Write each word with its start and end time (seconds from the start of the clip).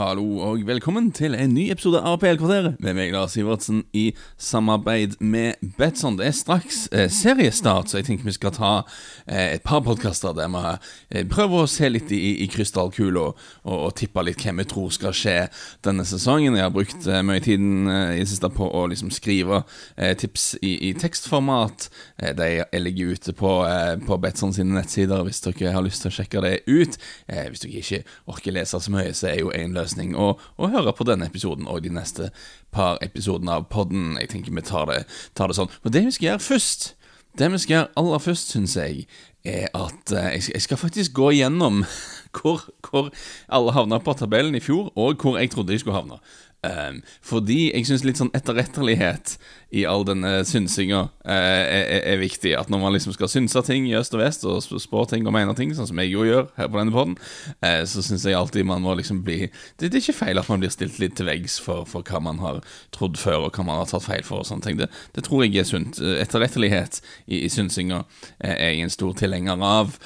hallo 0.00 0.38
og 0.40 0.62
velkommen 0.64 1.10
til 1.12 1.34
en 1.36 1.50
ny 1.52 1.66
episode 1.74 2.00
av 2.00 2.14
PL-kvarteret 2.22 2.78
med 2.80 2.96
meg, 2.96 3.10
Lars 3.12 3.34
Sivertsen, 3.36 3.82
i 3.92 4.06
samarbeid 4.40 5.18
med 5.20 5.60
Betson. 5.76 6.14
Det 6.16 6.24
er 6.24 6.36
straks 6.36 6.78
eh, 6.88 7.10
seriestart, 7.12 7.90
så 7.90 7.98
jeg 7.98 8.06
tenker 8.06 8.24
vi 8.30 8.32
skal 8.32 8.54
ta 8.56 8.70
eh, 9.26 9.58
et 9.58 9.64
par 9.66 9.82
podkaster 9.84 10.32
der 10.38 10.48
vi 10.54 10.62
eh, 10.70 11.26
prøver 11.28 11.66
å 11.66 11.68
se 11.68 11.90
litt 11.92 12.12
i, 12.16 12.20
i 12.40 12.46
krystallkula 12.48 13.26
og, 13.26 13.42
og, 13.66 13.90
tippe 14.00 14.24
litt 14.24 14.40
hvem 14.40 14.62
vi 14.62 14.66
tror 14.70 14.88
skal 14.96 15.12
skje 15.16 15.36
denne 15.84 16.06
sesongen. 16.08 16.56
Jeg 16.56 16.64
har 16.64 16.72
brukt 16.72 17.04
eh, 17.04 17.20
mye 17.26 17.44
tiden 17.44 17.90
eh, 17.92 18.14
i 18.16 18.24
det 18.24 18.30
siste 18.32 18.48
på 18.56 18.70
å 18.72 18.86
liksom 18.88 19.12
skrive 19.12 19.60
eh, 19.98 20.14
tips 20.16 20.54
i, 20.62 20.78
i 20.88 20.94
tekstformat. 20.96 21.90
De 22.40 22.50
ligger 22.80 23.12
ute 23.18 23.36
på, 23.36 23.52
på 24.06 24.20
Betson 24.22 24.56
sine 24.56 24.78
nettsider 24.78 25.26
hvis 25.26 25.44
dere 25.44 25.76
har 25.76 25.84
lyst 25.84 26.06
til 26.06 26.12
å 26.12 26.16
sjekke 26.20 26.44
det 26.44 26.56
ut. 26.68 26.96
hvis 27.28 27.62
dere 27.66 27.84
ikke 27.84 28.02
orker 28.30 28.54
lese 28.56 28.80
så 28.80 28.92
mye, 28.92 29.12
så 29.16 29.30
er 29.32 29.40
jo 29.42 29.52
en 29.52 29.76
løsning 29.76 29.89
å, 29.98 30.34
å 30.38 30.70
høre 30.70 30.94
på 30.96 31.06
denne 31.08 31.26
episoden 31.26 31.68
og 31.70 31.82
de 31.84 31.92
neste 31.94 32.30
par 32.74 33.00
episodene 33.04 33.58
av 33.58 33.68
podden. 33.72 34.16
Jeg 34.20 34.30
tenker 34.34 34.54
vi 34.54 34.62
tar 34.62 34.86
det, 34.90 35.04
tar 35.34 35.50
det 35.50 35.58
sånn. 35.58 35.72
Og 35.84 35.94
det 35.94 36.04
vi 36.06 36.14
skal 36.14 36.32
gjøre 36.32 36.46
først, 36.46 36.86
det 37.38 37.50
vi 37.52 37.60
skal 37.62 37.76
gjøre 37.76 37.92
aller 38.02 38.22
først, 38.22 38.54
syns 38.54 38.76
jeg, 38.76 39.06
er 39.46 39.70
at 39.72 40.12
uh, 40.12 40.28
jeg, 40.34 40.60
skal, 40.60 40.76
faktisk 40.76 41.14
gå 41.16 41.30
igjennom 41.32 41.84
hvor, 42.36 42.66
hvor 42.84 43.08
alle 43.48 43.72
havna 43.72 44.00
på 44.04 44.14
tabellen 44.18 44.58
i 44.58 44.62
fjor, 44.64 44.90
og 44.96 45.22
hvor 45.22 45.38
jeg 45.40 45.52
trodde 45.54 45.72
de 45.72 45.80
skulle 45.80 45.96
havne. 45.96 46.20
Um, 46.60 46.98
fordi 47.24 47.70
jeg 47.70 47.86
syns 47.88 48.02
litt 48.04 48.18
sånn 48.20 48.32
etterrettelighet 48.36 49.38
i 49.72 49.86
all 49.88 50.02
denne 50.04 50.42
synsinga 50.44 51.06
uh, 51.08 51.30
er, 51.32 52.02
er, 52.02 52.18
viktig. 52.20 52.52
At 52.58 52.68
når 52.68 52.82
man 52.82 52.92
liksom 52.92 53.14
skal 53.16 53.30
synse 53.32 53.62
ting 53.64 53.86
i 53.88 53.94
øst 53.96 54.12
og 54.12 54.20
vest, 54.20 54.44
og 54.44 54.60
spå 54.60 55.06
ting 55.08 55.24
og 55.24 55.32
mene 55.32 55.54
ting, 55.56 55.72
sånn 55.72 55.88
som 55.88 56.02
jeg 56.02 56.12
jo 56.12 56.26
gjør 56.28 56.50
her 56.58 56.68
på 56.68 56.76
denne 56.76 56.92
poden, 56.92 57.16
uh, 57.64 57.80
så 57.88 58.04
syns 58.04 58.26
jeg 58.28 58.36
alltid 58.36 58.68
man 58.68 58.84
må 58.84 58.92
liksom 58.98 59.22
bli 59.24 59.46
det, 59.46 59.86
det, 59.86 59.94
er 59.94 60.02
ikke 60.02 60.18
feil 60.18 60.42
at 60.42 60.50
man 60.52 60.60
blir 60.60 60.74
stilt 60.74 61.00
litt 61.00 61.16
til 61.16 61.30
veggs 61.30 61.56
for, 61.64 61.88
for, 61.88 62.04
hva 62.04 62.20
man 62.28 62.42
har 62.44 62.60
trodd 62.92 63.16
før, 63.20 63.46
og 63.48 63.56
hva 63.56 63.64
man 63.64 63.80
har 63.80 63.88
tatt 63.88 64.04
feil 64.04 64.26
for, 64.26 64.44
og 64.44 64.50
sånne 64.50 64.68
ting. 64.68 64.76
Det, 64.82 64.90
det 65.16 65.24
tror 65.24 65.46
jeg 65.46 65.56
er 65.62 65.70
sunt. 65.70 66.02
Etterrettelighet 66.20 67.00
i, 67.24 67.40
i 67.40 67.48
synsinga 67.48 68.02
uh, 68.04 68.52
er 68.52 68.74
jeg 68.74 68.84
en 68.84 68.92
stor 68.98 69.16
tilhenger 69.16 69.64
av. 69.64 69.96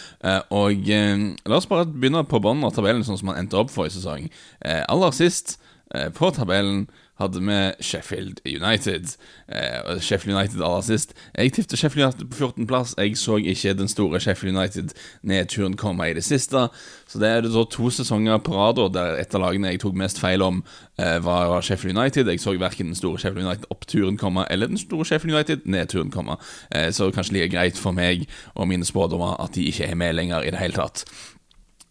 og 0.55 0.87
la 0.87 1.57
oss 1.57 1.67
bare 1.69 1.87
begynne 1.91 2.23
på 2.29 2.39
bunnen 2.43 2.67
av 2.67 2.75
tabellen, 2.77 3.03
sånn 3.07 3.19
som 3.19 3.33
man 3.33 3.39
endte 3.41 3.59
opp 3.59 3.73
for 3.75 3.89
i 3.89 3.93
sesong. 3.93 4.31
aller 4.63 5.15
sist 5.17 5.57
Eh, 5.57 5.71
på 6.15 6.31
tabellen 6.35 6.87
hadde 7.21 7.41
vi 7.41 7.59
Sheffield 7.81 8.41
United. 8.47 9.17
Eh, 9.49 10.01
Sheffield 10.01 10.39
United 10.39 10.63
aller 10.63 10.81
sist. 10.81 11.15
Jeg 11.39 11.53
tippet 11.53 11.79
Sheffield 11.79 12.05
United 12.05 12.31
på 12.31 12.37
14.-plass. 12.37 12.95
Jeg 12.99 13.17
så 13.19 13.37
ikke 13.37 13.75
den 13.79 13.89
store 13.89 14.21
Sheffield 14.21 14.57
United-nedturen 14.57 15.77
komme 15.77 16.11
i 16.11 16.15
det 16.15 16.25
siste. 16.25 16.69
Så 17.07 17.19
det 17.19 17.29
er 17.29 17.41
det 17.45 17.53
da 17.55 17.65
to 17.71 17.91
sesonger 17.91 18.39
på 18.43 18.57
rad 18.59 18.83
der 18.95 19.21
et 19.21 19.35
av 19.35 19.45
lagene 19.45 19.71
jeg 19.71 19.85
tok 19.85 19.95
mest 19.95 20.19
feil 20.19 20.43
om, 20.43 20.65
eh, 20.99 21.19
var 21.25 21.61
Sheffield 21.61 21.99
United. 21.99 22.27
Jeg 22.27 22.41
så 22.41 22.59
verken 22.59 22.91
den 22.91 22.99
store 22.99 23.19
Sheffield 23.19 23.47
United-oppturen 23.47 24.19
komme 24.19 24.47
eller 24.51 24.67
den 24.67 24.79
store 24.79 25.05
Sheffield 25.05 25.35
United-nedturen 25.35 26.11
komme. 26.11 26.37
Eh, 26.71 26.91
så 26.91 27.11
kanskje 27.11 27.33
like 27.39 27.55
greit 27.55 27.79
for 27.79 27.93
meg 27.93 28.27
og 28.55 28.69
mine 28.69 28.85
spådommer 28.85 29.41
at 29.41 29.55
de 29.55 29.65
ikke 29.71 29.87
er 29.87 29.95
med 29.95 30.15
lenger 30.15 30.43
i 30.43 30.51
det 30.51 30.59
hele 30.59 30.75
tatt. 30.75 31.05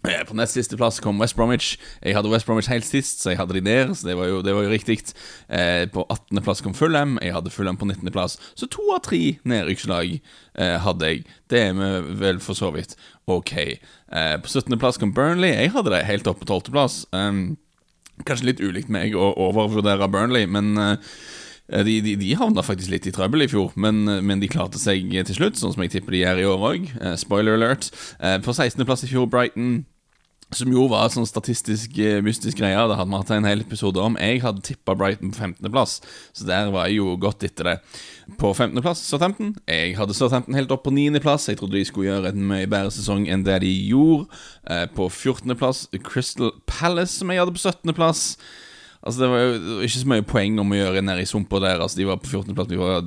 Eh, 0.04 0.24
på 0.28 0.36
nest 0.36 0.58
siste 0.58 0.76
plass 0.76 0.98
kom 1.00 1.22
West 1.22 1.38
Bromwich. 1.38 1.78
Jeg 2.04 2.18
hadde 2.18 2.28
West 2.28 2.46
Bromwich 2.46 2.68
helt 2.68 2.84
sist, 2.84 3.22
så 3.24 3.32
jeg 3.32 3.40
hadde 3.40 3.56
de 3.56 3.62
der. 3.64 3.94
Så 3.96 4.10
det 4.10 4.18
var 4.20 4.28
jo, 4.28 4.42
det 4.44 4.52
var 4.56 4.66
jo 4.66 4.72
riktig. 4.74 4.98
Eh, 5.48 5.88
på 5.88 6.04
18. 6.10 6.42
plass 6.44 6.62
kom 6.62 6.74
Fulham. 6.76 7.16
Jeg 7.24 7.32
hadde 7.32 7.54
Fulham 7.54 7.80
på 7.80 7.88
19. 7.88 8.12
plass. 8.12 8.36
Så 8.60 8.68
to 8.68 8.84
av 8.92 9.00
tre 9.08 9.38
nedrykkslag 9.48 10.18
eh, 10.20 10.76
hadde 10.84 11.08
jeg. 11.08 11.24
Det 11.48 11.62
er 11.70 11.78
vi 11.78 12.18
vel 12.20 12.42
for 12.44 12.60
så 12.60 12.74
vidt 12.76 12.98
ok. 13.32 13.54
Eh, 13.64 14.36
på 14.44 14.52
17. 14.52 14.76
plass 14.80 15.00
kom 15.00 15.14
Burnley. 15.16 15.56
Jeg 15.56 15.72
hadde 15.72 15.96
det 15.96 16.04
helt 16.10 16.28
opp 16.28 16.44
på 16.44 16.50
12. 16.52 16.74
plass. 16.76 17.06
Um, 17.16 17.56
kanskje 18.28 18.52
litt 18.52 18.62
ulikt 18.62 18.92
meg 18.92 19.16
å 19.16 19.32
overvurdere 19.48 20.12
Burnley, 20.12 20.46
men 20.52 20.76
uh, 20.78 21.16
de, 21.72 21.96
de, 22.04 22.18
de, 22.20 22.34
havna 22.38 22.62
faktisk 22.62 22.92
litt 22.92 23.08
i 23.08 23.16
trøbbel 23.16 23.48
i 23.48 23.50
fjor, 23.50 23.72
men, 23.80 24.04
men, 24.04 24.44
de 24.44 24.52
klarte 24.52 24.78
seg 24.78 25.08
til 25.16 25.40
slutt, 25.40 25.58
sånn 25.58 25.74
som 25.74 25.88
jeg 25.88 25.96
tipper 25.96 26.14
de 26.14 26.22
gjør 26.26 26.44
i 26.44 26.46
år 26.52 26.68
òg. 26.70 26.92
spoiler 27.18 27.56
alert. 27.56 27.88
på 28.20 28.52
16.-plass 28.54 29.08
i 29.08 29.14
fjor 29.16 29.32
Brighton. 29.32 29.86
Som 30.54 30.74
jo 30.74 30.86
var 30.92 31.08
en 31.08 31.14
sånn 31.16 31.28
statistisk 31.30 31.98
eh, 32.02 32.20
mystisk 32.26 32.60
greie. 32.60 32.78
Det 32.78 32.98
hadde 32.98 33.10
vi 33.10 33.20
hatt 33.20 33.32
en 33.34 33.48
hel 33.48 33.64
episode 33.64 34.02
om. 34.02 34.18
Jeg 34.22 34.42
hadde 34.44 34.64
tippa 34.66 34.96
Brighton 34.98 35.32
på 35.34 35.40
15.-plass, 35.42 35.96
så 36.38 36.48
der 36.50 36.70
var 36.74 36.90
jeg 36.90 37.00
jo 37.00 37.16
godt 37.22 37.46
etter 37.48 37.72
det. 37.72 37.76
På 38.40 38.54
15.-plass 38.54 39.02
Southampton. 39.08 39.56
Jeg 39.70 39.96
hadde 39.98 40.16
Southampton 40.18 40.58
helt 40.58 40.74
opp 40.76 40.86
på 40.86 40.94
9.-plass. 40.94 41.50
Jeg 41.50 41.60
trodde 41.62 41.80
de 41.80 41.86
skulle 41.90 42.12
gjøre 42.12 42.34
en 42.34 42.46
mye 42.52 42.70
bedre 42.70 42.94
sesong 42.94 43.26
enn 43.32 43.46
det 43.48 43.62
de 43.66 43.72
gjorde. 43.90 44.30
Eh, 44.70 44.86
på 44.94 45.10
14.-plass 45.10 45.88
Crystal 46.06 46.54
Palace, 46.70 47.18
som 47.18 47.34
jeg 47.34 47.42
hadde 47.42 47.56
på 47.56 47.64
17.-plass. 47.64 48.28
Altså 49.04 49.22
Det 49.22 49.30
var 49.30 49.42
jo 49.44 49.80
ikke 49.84 50.00
så 50.00 50.10
mye 50.10 50.26
poeng 50.28 50.60
om 50.64 50.72
å 50.72 50.78
gjøre 50.78 51.02
nede 51.04 51.26
i 51.26 51.30
sumpa 51.30 51.60
der. 51.60 51.82
Altså 51.84 52.00
De 52.00 52.08
var 52.08 52.22
på 52.24 52.32
14.-plass. 52.32 52.70
vi 52.72 52.80
var 52.80 53.04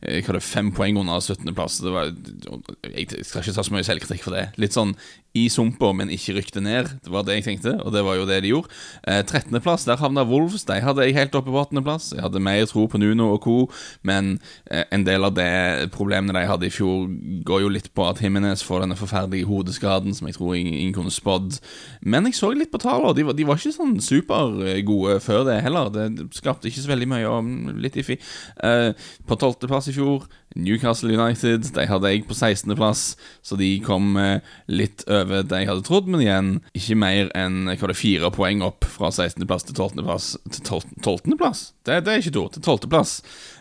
jeg 0.00 0.24
hadde 0.24 0.40
fem 0.40 0.70
poeng 0.72 0.96
under 0.96 1.20
17.-plass. 1.20 1.82
Jeg 1.84 3.24
skal 3.26 3.42
ikke 3.42 3.52
ta 3.52 3.64
så 3.66 3.74
mye 3.74 3.84
selvkritikk 3.84 4.22
for 4.24 4.32
det. 4.32 4.46
Litt 4.56 4.72
sånn 4.72 4.94
i 5.36 5.44
sumpa, 5.52 5.92
men 5.94 6.10
ikke 6.10 6.34
rykte 6.38 6.62
ned. 6.64 6.88
Det 7.04 7.12
var 7.12 7.26
det 7.26 7.36
jeg 7.36 7.44
tenkte, 7.44 7.76
og 7.84 7.92
det 7.94 8.00
var 8.02 8.16
jo 8.18 8.24
det 8.26 8.40
de 8.42 8.50
gjorde. 8.50 8.72
Eh, 9.04 9.20
13.-plass, 9.20 9.84
der 9.86 10.00
havna 10.00 10.24
Wolves. 10.26 10.64
De 10.66 10.80
hadde 10.82 11.04
jeg 11.04 11.14
helt 11.18 11.36
oppe 11.38 11.52
på 11.52 11.60
18.-plass. 11.60 12.08
Jeg 12.16 12.24
hadde 12.24 12.42
mer 12.42 12.64
tro 12.66 12.86
på 12.90 12.98
Nuno 12.98 13.28
og 13.36 13.44
co., 13.44 13.58
men 14.02 14.38
eh, 14.70 14.88
en 14.90 15.04
del 15.06 15.28
av 15.28 15.36
det 15.36 15.92
problemene 15.94 16.34
de 16.34 16.48
hadde 16.48 16.66
i 16.66 16.72
fjor, 16.74 17.04
går 17.46 17.62
jo 17.62 17.70
litt 17.76 17.92
på 17.94 18.08
at 18.08 18.24
Himinez 18.24 18.64
får 18.66 18.86
denne 18.86 18.98
forferdelige 18.98 19.46
hodeskaden 19.46 20.16
som 20.16 20.26
jeg 20.26 20.38
tror 20.38 20.56
ingen 20.58 20.96
kunne 20.96 21.14
spådd. 21.14 21.60
Men 22.00 22.26
jeg 22.26 22.40
så 22.40 22.50
litt 22.56 22.72
på 22.72 22.80
tallene, 22.82 23.14
de, 23.20 23.28
de, 23.36 23.46
var 23.46 23.60
ikke 23.60 23.76
sånn 23.76 24.00
supergode 24.02 25.20
før 25.22 25.39
det 25.48 25.60
heller. 25.64 25.90
Det 25.94 26.28
skapte 26.36 26.70
ikke 26.70 26.82
så 26.84 26.92
veldig 26.92 27.08
mye 27.10 27.30
om 27.30 27.50
litt 27.80 27.98
iffy. 28.00 28.18
Uh, 28.62 28.92
på 29.28 29.38
12.-plass 29.38 29.90
i 29.92 29.96
fjor. 29.96 30.26
Newcastle 30.58 31.14
United 31.14 31.68
de 31.76 31.86
hadde 31.86 32.10
jeg 32.10 32.24
på 32.26 32.34
16.-plass, 32.34 33.04
så 33.46 33.58
de 33.60 33.68
kom 33.84 34.16
eh, 34.18 34.42
litt 34.66 35.04
over 35.06 35.44
det 35.46 35.62
jeg 35.62 35.70
hadde 35.70 35.84
trodd. 35.86 36.10
Men 36.10 36.24
igjen, 36.24 36.50
ikke 36.76 36.98
mer 36.98 37.30
enn 37.38 37.70
hva 37.70 37.90
det, 37.90 37.98
fire 37.98 38.32
poeng 38.34 38.64
opp 38.66 38.88
fra 38.88 39.12
16.-plass 39.14 39.68
til 39.68 39.78
12.-plass. 39.78 40.32
Til 40.56 40.82
12.-plass? 41.04 41.64
Det, 41.86 42.00
det, 42.06 42.12
er 42.12 42.24
ikke 42.24 42.34
to, 42.36 42.46
til 42.56 42.66
12.-plass. 42.66 43.16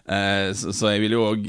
Eh, 0.09 0.49
så, 0.57 0.73
så, 0.73 0.89
jeg 0.95 1.03
vil 1.03 1.13
jo 1.13 1.27
òg, 1.27 1.45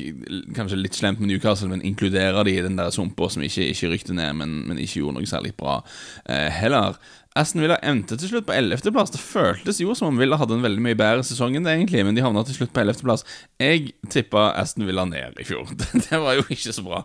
kanskje 0.56 0.80
litt 0.82 0.98
slemt 0.98 1.22
med 1.22 1.32
Newcastle, 1.32 1.70
men 1.72 1.84
inkludere 1.86 2.44
de 2.44 2.58
i 2.58 2.66
den 2.66 2.76
der 2.76 2.92
sumpa 2.92 3.30
som 3.32 3.44
ikke, 3.46 3.70
ikke 3.72 3.94
rykte 3.94 4.16
ned, 4.16 4.36
men, 4.36 4.60
men, 4.68 4.80
ikke 4.80 5.00
gjorde 5.00 5.20
noe 5.20 5.30
særlig 5.30 5.54
bra 5.56 5.80
eh, 6.28 6.50
heller. 6.60 7.00
Aston 7.38 7.62
Villa 7.62 7.76
endte 7.86 8.16
til 8.18 8.32
slutt 8.32 8.48
på 8.48 8.56
11.-plass. 8.56 9.12
Det 9.14 9.22
føltes 9.22 9.78
jo 9.80 9.94
som 9.94 10.10
om 10.10 10.18
Villa 10.18 10.36
hadde 10.40 10.56
en 10.58 10.64
veldig 10.66 10.82
mye 10.82 10.98
bedre 10.98 11.22
sesong 11.24 11.54
enn 11.54 11.66
det 11.66 11.76
egentlig, 11.76 12.02
men 12.04 12.16
de 12.16 12.24
havna 12.24 12.42
til 12.44 12.58
slutt 12.58 12.72
på 12.74 12.82
11.-plass. 12.82 13.22
Jeg 13.62 13.92
tippa 14.10 14.50
Aston 14.58 14.88
Villa 14.88 15.06
ned 15.08 15.29
i 15.38 15.46
fjor. 15.46 15.68
det 16.06 16.20
var 16.22 16.38
jo 16.38 16.44
ikke 16.48 16.74
så 16.74 16.84
bra. 16.86 17.02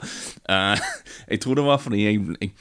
Uh, 0.50 0.80
jeg 1.30 1.42
tror 1.44 1.60
det 1.60 1.66
var 1.68 1.82
fordi 1.84 2.06
jeg, 2.06 2.22
jeg, 2.42 2.52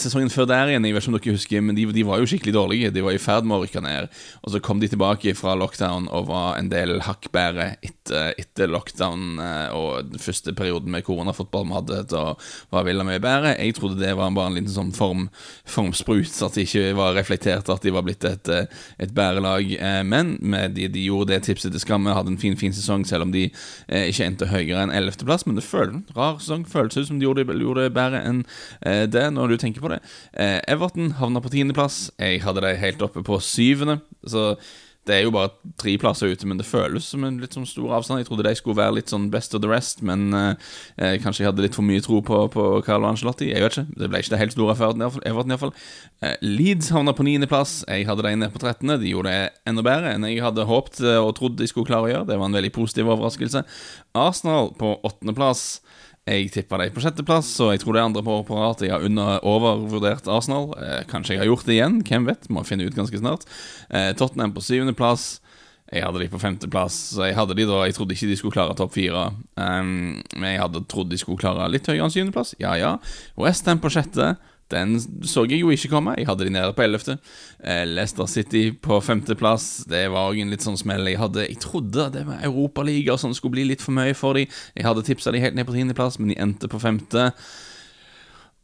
Sesongen 0.00 0.32
før 0.32 0.48
der 0.50 0.72
igjen, 0.72 0.86
jeg 0.88 0.96
vet 0.96 1.06
ikke 1.06 1.12
om 1.12 1.18
dere 1.18 1.36
husker, 1.38 1.64
men 1.64 1.78
de, 1.78 1.86
de, 1.94 2.06
var 2.08 2.20
jo 2.20 2.28
skikkelig 2.28 2.56
dårlige. 2.56 2.92
De 2.94 3.04
var 3.04 3.16
i 3.16 3.22
ferd 3.22 3.48
med 3.48 3.58
å 3.58 3.62
rykke 3.64 3.84
ned. 3.84 4.10
Og 4.42 4.54
så 4.54 4.62
kom 4.64 4.82
de 4.82 4.90
tilbake 4.90 5.36
fra 5.38 5.54
lockdown 5.58 6.10
og 6.12 6.28
var 6.32 6.58
en 6.58 6.70
del 6.72 6.98
hakk 7.06 7.30
bedre 7.34 7.74
etter, 7.80 8.01
etter, 8.10 8.70
lockdown 8.72 9.38
uh, 9.38 9.68
og 9.76 10.10
den 10.10 10.22
første 10.22 10.54
perioden 10.56 10.90
med 10.90 11.04
koronafotball 11.06 11.68
vi 11.68 11.76
hadde. 11.76 12.00
Da 12.10 12.24
var 12.72 12.86
Villa 12.86 13.04
mye 13.06 13.22
bedre. 13.22 13.54
Jeg 13.58 13.76
trodde 13.76 14.00
det 14.00 14.14
var 14.18 14.32
bare 14.34 14.50
en 14.50 14.58
liten 14.58 14.72
sånn 14.72 14.92
form, 14.96 15.28
formsprut. 15.68 16.34
At 16.44 16.56
de 16.56 16.66
ikke 16.66 16.92
var 16.98 17.16
reflektert 17.16 17.70
at 17.72 17.84
de 17.84 17.92
var 17.94 18.04
blitt 18.06 18.24
et, 18.28 18.48
eh, 18.48 18.66
et 19.02 19.14
bærelag. 19.14 19.72
Eh, 19.78 20.02
men 20.06 20.34
de, 20.74 20.88
de, 20.88 21.06
gjorde 21.06 21.32
det 21.32 21.42
tipset 21.46 21.72
til 21.72 21.82
skamme, 21.82 22.14
hadde 22.14 22.32
en 22.34 22.40
fin 22.40 22.56
fin 22.58 22.74
sesong, 22.74 23.06
selv 23.08 23.28
om 23.28 23.34
de 23.34 23.48
eh, 23.48 24.08
ikke 24.10 24.26
endte 24.26 24.50
høyere 24.50 24.86
enn 24.86 24.94
11.-plass. 24.94 25.46
Men 25.46 25.58
det 25.58 25.66
føles 25.66 26.14
rar 26.16 26.38
sesong. 26.40 26.66
Føles 26.68 26.98
ut 26.98 27.08
som 27.08 27.20
de 27.20 27.28
gjorde, 27.28 27.46
gjorde 27.52 27.86
det 27.86 27.96
bedre 27.96 28.22
enn 28.26 28.44
det, 28.82 29.24
når 29.34 29.52
du 29.52 29.56
tenker 29.60 29.82
på 29.84 29.90
det. 29.92 29.98
Everton 30.70 31.14
havna 31.18 31.42
på 31.42 31.52
tiendeplass. 31.52 32.06
Jeg 32.20 32.42
hadde 32.44 32.62
det 32.64 32.78
helt 32.82 33.02
oppe 33.04 33.22
på 33.26 33.38
syvende. 33.42 34.00
Så 34.26 34.52
det 35.08 35.16
er 35.16 35.24
jo 35.24 35.32
bare 35.34 35.50
tre 35.80 35.96
plasser 35.98 36.30
ute, 36.30 36.46
men 36.46 36.60
det 36.60 36.66
føles 36.68 37.08
som 37.10 37.24
en 37.26 37.40
litt 37.42 37.56
sånn 37.56 37.66
stor 37.66 37.96
avstand. 37.96 38.20
Jeg 38.22 38.28
trodde 38.28 38.44
de 38.46 38.54
skulle 38.54 38.78
være 38.78 38.94
litt 39.00 39.10
sånn 39.10 39.30
best 39.32 39.56
of 39.56 39.62
the 39.64 39.70
rest, 39.70 39.98
men 40.06 40.30
eh, 40.36 41.16
kanskje 41.22 41.42
jeg 41.42 41.50
hadde 41.50 41.64
litt 41.64 41.74
for 41.74 41.86
mye 41.86 42.04
tro 42.04 42.20
på, 42.22 42.38
på 42.54 42.66
Carlo 42.86 43.08
Angelotti. 43.10 43.50
Jeg 43.50 43.64
vet 43.64 43.74
ikke. 43.74 43.98
Det 43.98 44.10
ble 44.12 44.22
ikke 44.22 44.34
det 44.36 44.40
helt 44.44 44.54
store 44.54 44.76
for 44.78 44.94
Everton, 44.94 45.56
iallfall. 45.56 45.74
Eh, 46.22 46.36
Leeds 46.46 46.92
havna 46.94 47.16
på 47.18 47.26
niendeplass. 47.26 47.80
Jeg 47.88 48.06
hadde 48.06 48.28
dem 48.28 48.44
ned 48.44 48.54
på 48.54 48.62
trettende. 48.62 49.00
De 49.02 49.10
gjorde 49.10 49.34
det 49.34 49.50
enda 49.72 49.82
bedre 49.86 50.14
enn 50.14 50.28
jeg 50.30 50.44
hadde 50.44 50.68
håpet 50.70 51.02
eh, 51.02 51.18
og 51.18 51.34
trodd 51.40 51.58
de 51.58 51.66
skulle 51.70 51.90
klare 51.90 52.06
å 52.06 52.12
gjøre. 52.12 52.28
Det 52.30 52.38
var 52.38 52.52
en 52.52 52.60
veldig 52.60 52.74
positiv 52.78 53.10
overraskelse. 53.10 53.66
Arsenal 54.22 54.70
på 54.78 54.94
åttendeplass. 55.02 55.81
Jeg 56.22 56.52
tippa 56.54 56.78
dem 56.78 56.92
på 56.94 57.02
sjetteplass, 57.02 57.48
og 57.64 57.72
jeg 57.72 57.80
tror 57.82 57.96
det 57.96 57.98
er 57.98 58.04
andre 58.06 58.22
på 58.22 58.34
år 58.36 58.42
på 58.46 58.54
rad 58.54 58.82
jeg 58.84 58.92
har 58.94 59.02
under 59.02 59.40
overvurdert 59.42 60.28
Arsenal. 60.30 60.68
Eh, 60.78 61.00
kanskje 61.10 61.34
jeg 61.34 61.40
har 61.42 61.48
gjort 61.48 61.66
det 61.66 61.74
igjen, 61.74 61.96
hvem 62.06 62.28
vet? 62.28 62.46
Må 62.46 62.62
finne 62.62 62.86
ut 62.86 62.94
ganske 62.94 63.18
snart. 63.18 63.42
Eh, 63.90 64.12
Tottenham 64.14 64.54
på 64.54 64.62
syvendeplass. 64.62 65.40
Jeg 65.92 66.06
hadde 66.06 66.22
de 66.22 66.28
på 66.30 66.38
femteplass, 66.40 67.18
jeg 67.18 67.34
hadde 67.36 67.56
de 67.58 67.66
da 67.68 67.82
Jeg 67.84 67.96
trodde 67.98 68.14
ikke 68.14 68.30
de 68.30 68.36
skulle 68.38 68.54
klare 68.54 68.76
topp 68.78 68.94
fire. 68.94 69.26
Um, 69.58 70.22
men 70.38 70.46
jeg 70.54 70.62
hadde 70.62 70.86
trodd 70.88 71.10
de 71.10 71.18
skulle 71.20 71.42
klare 71.42 71.66
litt 71.68 71.90
høyere 71.90 72.06
enn 72.06 72.14
syvendeplass. 72.14 72.54
Ja 72.62 72.78
ja. 72.80 72.94
Westham 73.36 73.82
på 73.82 73.90
sjette. 73.92 74.36
Den 74.72 74.96
så 75.28 75.44
jeg 75.46 75.60
jo 75.60 75.72
ikke 75.72 75.90
komme. 75.92 76.14
Jeg 76.18 76.28
hadde 76.28 76.46
de 76.48 76.54
nede 76.54 76.72
på 76.76 76.84
11. 76.84 77.18
Eh, 77.60 77.82
Leicester 77.88 78.28
City 78.30 78.64
på 78.72 78.98
femteplass. 79.04 79.84
Det 79.90 80.06
var 80.12 80.30
òg 80.30 80.40
en 80.42 80.52
litt 80.52 80.64
sånn 80.64 80.78
smell. 80.80 81.06
Jeg, 81.10 81.20
hadde, 81.20 81.46
jeg 81.46 81.60
trodde 81.62 82.08
det 82.14 82.24
var 82.28 82.42
Europaliga 82.46 83.18
sånn 83.20 83.36
skulle 83.36 83.58
bli 83.58 83.68
litt 83.70 83.84
for 83.84 83.94
mye 83.96 84.16
for 84.18 84.38
dem. 84.38 84.50
Jeg 84.76 84.88
hadde 84.88 85.04
tipsa 85.06 85.34
de 85.34 85.42
helt 85.44 85.58
ned 85.58 85.68
på 85.68 85.76
tiendeplass, 85.76 86.18
men 86.20 86.32
de 86.32 86.40
endte 86.40 86.70
på 86.72 86.80
femte. 86.82 87.30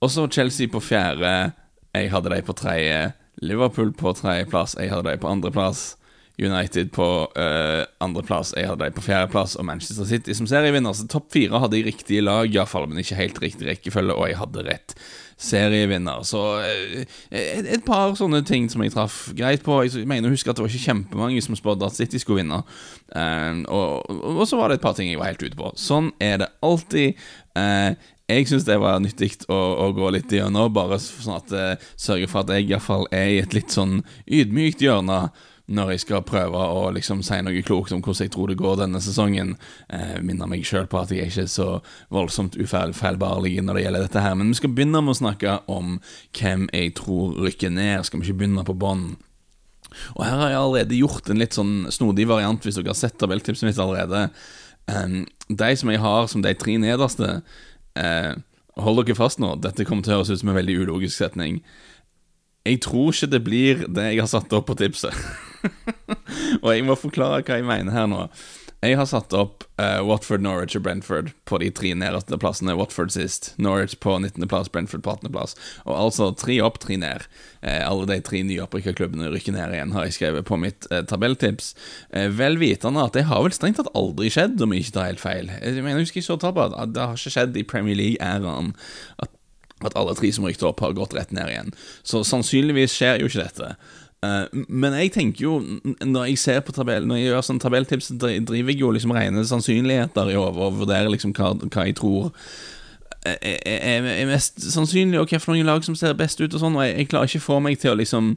Og 0.03 0.13
så 0.15 0.27
Chelsea 0.33 0.71
på 0.71 0.83
fjerde. 0.83 1.53
Jeg 1.97 2.13
hadde 2.15 2.35
de 2.35 2.43
på 2.47 2.57
tredje. 2.57 3.13
Liverpool 3.45 3.95
på 3.97 4.17
tredjeplass. 4.19 4.79
Jeg 4.81 4.93
hadde 4.93 5.11
de 5.11 5.21
på 5.21 5.31
andreplass. 5.31 5.93
United 6.39 6.93
på 6.95 7.07
uh, 7.35 7.83
andreplass, 7.99 8.53
jeg 8.55 8.69
hadde 8.71 8.87
de 8.87 8.95
på 8.95 9.03
fjerdeplass, 9.03 9.57
og 9.59 9.67
Manchester 9.67 10.07
City 10.07 10.37
som 10.39 10.47
serievinner. 10.47 10.95
Så 10.95 11.09
topp 11.11 11.33
fire 11.35 11.59
hadde 11.59 11.81
jeg 11.81 11.89
riktige 11.89 12.23
lag, 12.23 12.47
iallfall, 12.47 12.87
men 12.87 13.03
ikke 13.03 13.19
helt 13.19 13.41
riktig 13.43 13.67
rekkefølge, 13.67 14.15
og 14.15 14.31
jeg 14.31 14.39
hadde 14.39 14.67
rett 14.69 14.95
serievinner. 15.39 16.25
Så 16.27 16.43
uh, 16.59 16.99
et, 17.31 17.65
et, 17.65 17.85
par 17.87 18.13
sånne 18.19 18.43
ting 18.47 18.69
som 18.71 18.83
jeg 18.85 18.95
traff 18.95 19.29
greit 19.39 19.65
på. 19.67 19.81
Jeg 19.87 20.09
mener 20.09 20.29
å 20.31 20.35
huske 20.35 20.51
at 20.51 20.59
det 20.59 20.65
var 20.65 20.73
ikke 20.73 20.91
kjempemange 20.91 21.43
som 21.45 21.57
spådde 21.59 21.89
at 21.89 21.99
City 21.99 22.21
skulle 22.23 22.43
vinne, 22.43 22.61
uh, 23.15 23.65
og, 23.71 24.07
og, 24.19 24.45
så 24.49 24.61
var 24.61 24.71
det 24.71 24.81
et 24.81 24.87
par 24.87 24.97
ting 24.99 25.11
jeg 25.11 25.21
var 25.21 25.33
helt 25.33 25.45
ute 25.45 25.59
på. 25.59 25.73
Sånn 25.79 26.13
er 26.23 26.43
det 26.45 26.53
alltid. 26.65 27.19
jeg 28.29 28.47
syns 28.47 28.67
det 28.69 28.77
var 28.79 29.01
nyttig 29.03 29.33
å, 29.49 29.57
å, 29.57 29.87
gå 29.97 30.11
litt 30.15 30.33
gjennom, 30.33 30.69
bare 30.75 30.99
sånn 31.03 31.39
at 31.41 31.85
sørge 31.99 32.29
for 32.31 32.45
at 32.45 32.53
jeg 32.55 32.69
iallfall 32.69 33.09
er 33.11 33.33
i 33.33 33.41
et 33.43 33.57
litt 33.57 33.75
sånn 33.75 34.03
ydmykt 34.27 34.85
hjørne 34.85 35.31
når 35.69 35.93
jeg 35.93 36.03
skal 36.07 36.25
prøve 36.25 36.57
å 36.57 36.89
liksom 36.97 37.21
si 37.27 37.39
noe 37.45 37.63
klokt 37.67 37.93
om 37.93 38.01
hvordan 38.01 38.25
jeg 38.25 38.33
tror 38.33 38.49
det 38.49 38.59
går 38.61 38.79
denne 38.81 39.01
sesongen. 39.05 39.55
Eh, 39.93 40.17
minner 40.25 40.49
meg 40.49 40.65
sjøl 40.67 40.89
på 40.89 41.01
at 41.03 41.13
jeg 41.13 41.27
er 41.27 41.33
ikke 41.33 41.51
så 41.53 41.69
voldsomt 42.15 42.57
ufeilbarlig 42.57 43.59
når 43.61 43.77
det 43.77 43.85
gjelder 43.85 44.07
dette 44.07 44.25
her. 44.25 44.37
Men 44.39 44.53
vi 44.53 44.59
skal 44.61 44.73
begynne 44.73 45.03
med 45.05 45.13
å 45.13 45.21
snakke 45.21 45.59
om 45.69 45.99
hvem 46.39 46.69
jeg 46.73 46.95
tror 47.01 47.37
rykker 47.45 47.75
ned. 47.75 48.07
Skal 48.09 48.23
vi 48.23 48.31
ikke 48.31 48.43
begynne 48.43 48.65
på 48.65 48.77
bånn? 48.81 49.11
Og 50.17 50.25
her 50.25 50.37
har 50.41 50.53
jeg 50.53 50.61
allerede 50.63 51.01
gjort 51.01 51.29
en 51.29 51.41
litt 51.41 51.57
sånn 51.57 51.75
snodig 51.93 52.29
variant, 52.29 52.65
hvis 52.65 52.79
dere 52.79 52.93
har 52.93 52.99
sett 52.99 53.19
tabelltipset 53.21 53.69
mitt 53.69 53.81
allerede. 53.83 54.29
Um, 54.89 55.23
de 55.49 55.71
som 55.77 55.93
jeg 55.93 56.01
har 56.01 56.29
som 56.33 56.45
de 56.45 56.55
tre 56.57 56.79
nederste 56.81 57.43
uh, 58.01 58.35
Hold 58.79 59.03
dere 59.03 59.17
fast 59.19 59.41
nå, 59.43 59.57
dette 59.59 59.85
kommer 59.85 60.07
til 60.07 60.15
å 60.15 60.21
høres 60.21 60.31
ut 60.31 60.39
som 60.39 60.53
en 60.53 60.57
veldig 60.57 60.77
ulogisk 60.85 61.17
setning. 61.17 61.57
Jeg 62.67 62.81
tror 62.85 63.13
ikke 63.13 63.31
det 63.33 63.43
blir 63.45 63.85
det 63.87 64.11
jeg 64.13 64.23
har 64.23 64.31
satt 64.31 64.53
opp 64.57 64.69
på 64.71 64.79
tipset. 64.79 65.15
og 66.63 66.71
jeg 66.73 66.87
må 66.87 66.99
forklare 66.99 67.43
hva 67.43 67.61
jeg 67.61 67.69
mener 67.69 67.95
her 67.95 68.09
nå. 68.11 68.27
Jeg 68.79 68.95
har 68.95 69.09
satt 69.11 69.33
opp 69.35 69.65
uh, 69.81 69.99
Watford, 70.07 70.45
Norwich 70.45 70.77
og 70.79 70.85
Brentford 70.85 71.33
på 71.51 71.59
de 71.59 71.67
tre 71.75 71.91
nederste 71.99 72.37
plassene. 72.39 72.77
Watford 72.79 73.11
sist, 73.11 73.51
Norwich 73.59 73.97
på 73.99 74.13
19.-plass, 74.21 74.71
Brentford 74.71 75.03
på 75.03 75.17
18.-plass. 75.17 75.57
Og 75.83 75.97
altså 75.97 76.29
tre 76.39 76.61
opp, 76.63 76.79
tre 76.85 76.95
ned. 77.03 77.27
Uh, 77.59 77.83
alle 77.83 78.07
de 78.07 78.21
tre 78.23 78.45
nyopprykka 78.47 78.95
klubbene 79.01 79.33
rykker 79.33 79.57
ned 79.57 79.75
igjen, 79.75 79.97
har 79.97 80.07
jeg 80.07 80.15
skrevet 80.21 80.47
på 80.47 80.61
mitt 80.63 80.87
uh, 80.93 81.01
tabelltips. 81.03 81.73
vel 82.39 82.61
vitende 82.63 83.03
at 83.03 83.19
det 83.19 83.27
har 83.27 83.43
vel 83.43 83.57
strengt 83.57 83.81
tatt 83.83 83.91
aldri 83.99 84.31
skjedd, 84.31 84.63
om 84.63 84.77
jeg 84.77 84.87
ikke 84.87 84.97
tar 85.01 85.11
helt 85.11 85.25
feil. 85.27 85.51
Jeg 85.59 85.83
mener, 85.83 85.99
jeg 85.99 86.07
husker 86.07 86.23
jeg 86.23 86.29
så 86.29 86.39
tall 86.39 86.55
på 86.55 86.69
at 86.71 86.95
det 86.95 87.03
har 87.03 87.19
ikke 87.19 87.35
skjedd 87.35 87.59
i 87.59 87.67
Premier 87.67 87.99
League-æraen 87.99 88.77
at, 89.19 89.35
at 89.85 89.97
alle 89.99 90.17
tre 90.19 90.31
som 90.35 90.47
rykte 90.49 90.67
opp, 90.69 90.83
har 90.83 90.97
gått 90.97 91.15
rett 91.17 91.33
ned 91.35 91.53
igjen. 91.53 91.73
Så 92.07 92.25
sannsynligvis 92.27 92.97
skjer 92.97 93.23
jo 93.23 93.31
ikke 93.31 93.45
dette. 93.45 93.75
Uh, 94.25 94.49
men 94.67 94.97
jeg 94.99 95.13
tenker 95.15 95.45
jo, 95.45 95.59
når 96.03 96.33
jeg 96.33 96.41
ser 96.43 96.57
på 96.67 96.73
tabell 96.75 97.05
Når 97.07 97.21
jeg 97.21 97.29
gjør 97.29 97.45
sånn 97.47 97.61
tabelltips, 97.63 98.09
driver 98.19 98.73
jeg 98.73 98.81
jo 98.81 98.89
liksom 98.91 99.13
rene 99.15 99.45
sannsynligheter 99.47 100.33
i 100.33 100.35
hodet 100.35 100.65
og 100.65 100.81
vurderer 100.81 101.13
liksom 101.13 101.31
hva, 101.39 101.53
hva 101.63 101.85
jeg 101.87 101.95
tror 102.01 102.33
er, 103.23 103.39
er, 103.63 104.09
er, 104.09 104.27
mest 104.27 104.59
sannsynlig, 104.73 105.21
og 105.21 105.31
hvilke 105.31 105.63
lag 105.67 105.85
som 105.87 105.97
ser 105.99 106.19
best 106.19 106.41
ut 106.41 106.51
og 106.55 106.63
sånn. 106.63 106.77
Og 106.79 106.87
jeg, 106.87 106.97
jeg 106.97 107.11
klarer 107.13 107.31
ikke 107.31 107.47
få 107.47 107.61
meg 107.63 107.79
til 107.79 107.95
å 107.95 107.99
liksom 107.99 108.35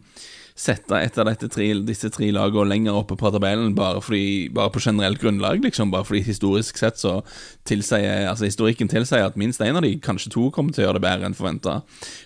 sette 0.55 0.97
et 0.97 1.17
av 1.17 1.29
tre, 1.41 1.67
disse 1.87 2.09
tre 2.13 2.31
lagene 2.33 2.69
lenger 2.69 2.97
oppe 2.97 3.17
på 3.19 3.31
tabellen, 3.33 3.75
bare, 3.75 4.01
fordi, 4.03 4.49
bare, 4.53 4.71
på 4.73 4.83
generelt 4.83 5.21
grunnlag, 5.21 5.61
liksom. 5.63 5.91
Bare 5.93 6.07
fordi 6.07 6.23
historisk 6.25 6.77
sett 6.77 6.99
så 7.01 7.21
tilsier 7.67 8.27
Altså 8.27 8.45
historikken 8.45 8.89
tilsier 8.91 9.25
at 9.25 9.37
minst 9.39 9.61
én 9.61 9.75
av 9.77 9.85
de, 9.85 9.95
kanskje 9.99 10.31
to, 10.33 10.49
kommer 10.51 10.73
til 10.73 10.83
å 10.83 10.89
gjøre 10.89 10.99
det 10.99 11.05
bedre 11.05 11.29
enn 11.29 11.37
forventa. 11.37 11.81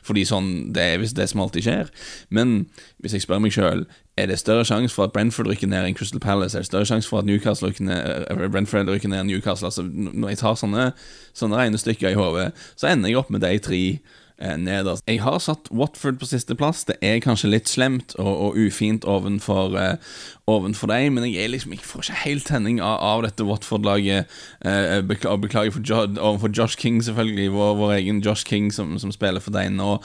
Fordi 0.05 0.25
sånn 0.27 0.73
Det 0.75 0.83
er 0.83 0.97
hvis 1.01 1.15
det 1.15 1.29
som 1.31 1.43
alltid 1.43 1.67
skjer. 1.67 1.93
Men 2.29 2.65
hvis 3.03 3.15
jeg 3.15 3.25
spør 3.25 3.43
meg 3.43 3.55
sjøl 3.55 3.85
er 4.17 4.29
det 4.31 4.39
større 4.39 4.63
sjanse 4.63 4.95
for 4.95 5.03
at 5.03 5.11
Brentford 5.11 5.49
rykker 5.51 5.67
ned 5.67 5.89
enn 5.89 5.95
Crystal 5.95 6.21
Palace? 6.23 6.55
Er 6.55 6.63
det 6.63 6.69
større 6.69 6.87
sjanse 6.87 7.09
for 7.09 7.19
at 7.19 7.27
Newcastle 7.27 7.67
rykker 7.67 7.83
ned, 7.83 8.27
eh, 8.31 8.47
Brentford 8.47 8.87
rykker 8.87 9.11
ned 9.11 9.25
enn 9.25 9.27
Newcastle? 9.27 9.67
Altså, 9.67 9.83
når 9.83 10.29
jeg 10.29 10.39
tar 10.39 10.55
sånne, 10.55 10.93
sånne 11.35 11.59
regnestykker 11.59 12.13
i 12.13 12.15
hodet, 12.15 12.53
så 12.79 12.87
ender 12.87 13.11
jeg 13.11 13.19
opp 13.19 13.29
med 13.29 13.43
de 13.43 13.59
tre 13.59 13.81
eh, 13.91 13.99
nederst. 14.37 15.03
Jeg 15.07 15.21
har 15.23 15.39
satt 15.39 15.69
Watford 15.71 16.19
på 16.19 16.27
sisteplass. 16.29 16.83
Det 16.89 16.95
er 17.01 17.21
kanskje 17.23 17.51
litt 17.53 17.69
slemt 17.71 18.15
og, 18.19 18.31
og 18.31 18.57
ufint 18.59 19.05
ovenfor, 19.07 19.75
uh, 19.77 20.17
ovenfor 20.51 20.91
deg, 20.91 21.11
men 21.15 21.27
jeg, 21.29 21.49
liksom, 21.53 21.75
jeg, 21.75 21.85
får 21.87 22.03
ikke 22.03 22.23
helt 22.23 22.49
tenning 22.49 22.81
av, 22.81 22.97
av 22.99 23.23
dette 23.27 23.47
Watford-laget. 23.47 24.31
Uh, 24.65 24.99
beklager, 25.07 25.39
beklager 25.45 25.77
for 25.77 25.85
jo, 25.85 26.01
overfor 26.17 26.51
Josh 26.51 26.79
King, 26.81 26.99
selvfølgelig, 27.03 27.51
vår, 27.55 27.77
vår, 27.79 27.95
egen 28.01 28.19
Josh 28.25 28.45
King 28.47 28.73
som, 28.73 28.97
som 28.99 29.13
spiller 29.15 29.43
for 29.43 29.55
deg 29.55 29.71
nå. 29.75 29.95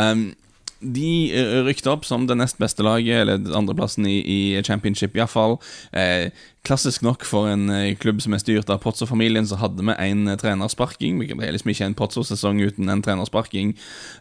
Um, 0.00 0.32
de 0.80 1.32
rykket 1.64 1.86
opp 1.88 2.04
som 2.04 2.26
det 2.28 2.36
nest 2.36 2.58
beste 2.60 2.84
laget, 2.84 3.22
eller 3.22 3.56
andreplassen 3.56 4.06
i, 4.08 4.18
i 4.20 4.38
championship, 4.66 5.16
iallfall. 5.16 5.56
Eh, 5.96 6.28
Klassisk 6.66 7.04
nok 7.06 7.22
for 7.22 7.46
en 7.46 7.68
eh, 7.70 7.92
klubb 7.94 8.18
som 8.18 8.34
er 8.34 8.40
styrt 8.42 8.70
av 8.72 8.80
Pozzo-familien, 8.82 9.46
så 9.46 9.54
hadde 9.60 9.84
vi 9.86 9.94
en 10.02 10.26
eh, 10.26 10.38
trenersparking. 10.40 11.20
Det 11.22 11.36
er 11.46 11.54
liksom 11.54 11.70
ikke 11.70 11.86
en 11.86 11.94
Pozzo-sesong 11.94 12.58
uten 12.58 12.90
en 12.90 13.02
trenersparking. 13.06 13.76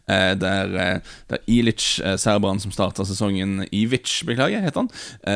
Eh, 0.05 0.33
der, 0.37 1.01
der 1.31 1.41
Ilic, 1.49 1.95
serberen 2.21 2.61
som 2.61 2.73
starta 2.73 3.01
sesongen 3.07 3.63
Ivic, 3.73 4.19
beklager, 4.27 4.61
heter 4.61 4.83
han, 4.83 4.89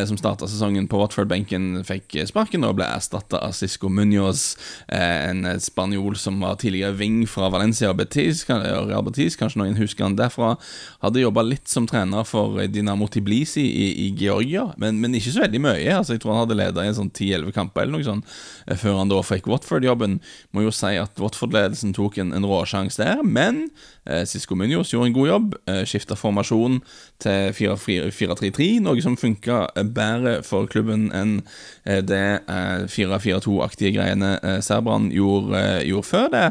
som 0.05 0.19
starta 0.19 0.45
sesongen 0.49 0.85
på 0.89 0.99
Watford-benken, 1.01 1.81
fikk 1.87 2.19
sparken 2.29 2.67
og 2.67 2.75
ble 2.77 2.85
erstatta 2.85 3.41
av 3.41 3.55
Cisco 3.57 3.89
Munoz, 3.89 4.51
en 4.93 5.47
spanjol 5.61 6.17
som 6.19 6.37
var 6.43 6.59
tidligere 6.61 6.97
wing 6.99 7.23
fra 7.29 7.49
Valencia 7.53 7.89
og 7.89 7.97
Betis, 8.01 8.43
Real 8.49 9.05
Betis, 9.07 9.37
kanskje 9.39 9.63
noen 9.63 9.79
husker 9.79 10.05
han 10.05 10.17
derfra. 10.19 10.55
Hadde 11.03 11.23
jobba 11.23 11.45
litt 11.47 11.69
som 11.71 11.87
trener 11.89 12.27
for 12.27 12.59
Dinamo 12.69 13.09
Tiblisi 13.09 13.65
i, 13.65 13.89
i 14.05 14.09
Georgia, 14.19 14.69
men, 14.77 15.01
men, 15.01 15.17
ikke 15.17 15.33
så 15.33 15.45
veldig 15.45 15.63
mye. 15.65 15.97
Altså, 15.97 16.17
jeg 16.17 16.25
tror 16.25 16.35
han 16.35 16.43
hadde 16.43 16.59
leda 16.59 16.85
en 16.85 16.98
sånn 16.99 17.11
10-11 17.15 17.55
kamper 17.55 17.85
eller 17.85 17.97
noe 17.97 18.05
sånt, 18.07 18.35
eh, 18.67 18.77
før 18.79 18.99
han 19.01 19.11
da 19.11 19.21
fikk 19.25 19.49
Watford-jobben. 19.49 20.19
Må 20.55 20.65
jo 20.65 20.73
si 20.75 20.93
at 20.99 21.19
Watford-ledelsen 21.21 21.95
tok 21.97 22.19
en, 22.21 22.33
en 22.35 22.47
råsjanse 22.47 23.01
der, 23.01 23.23
men 23.23 23.65
eh, 24.05 24.25
Sisko 24.29 24.57
Munoz 24.59 24.93
gjorde 24.93 25.11
en 25.11 25.17
god 25.17 25.31
jobb. 25.31 25.57
Eh, 25.71 25.81
Skifta 25.89 26.17
formasjon 26.19 26.79
til 27.23 27.55
4-3-3, 27.57 28.69
noe 28.85 29.01
som 29.03 29.17
funka 29.19 29.65
eh, 29.73 29.87
bedre 29.87 30.39
for 30.47 30.69
klubben 30.71 31.09
enn 31.15 31.39
eh, 31.85 32.03
det 32.05 32.23
eh, 32.45 32.85
4-4-2-aktige 32.91 33.95
greiene 33.97 34.35
eh, 34.43 34.61
serberne 34.65 35.13
gjorde, 35.15 35.65
gjorde 35.87 36.09
før 36.11 36.31
det. 36.35 36.47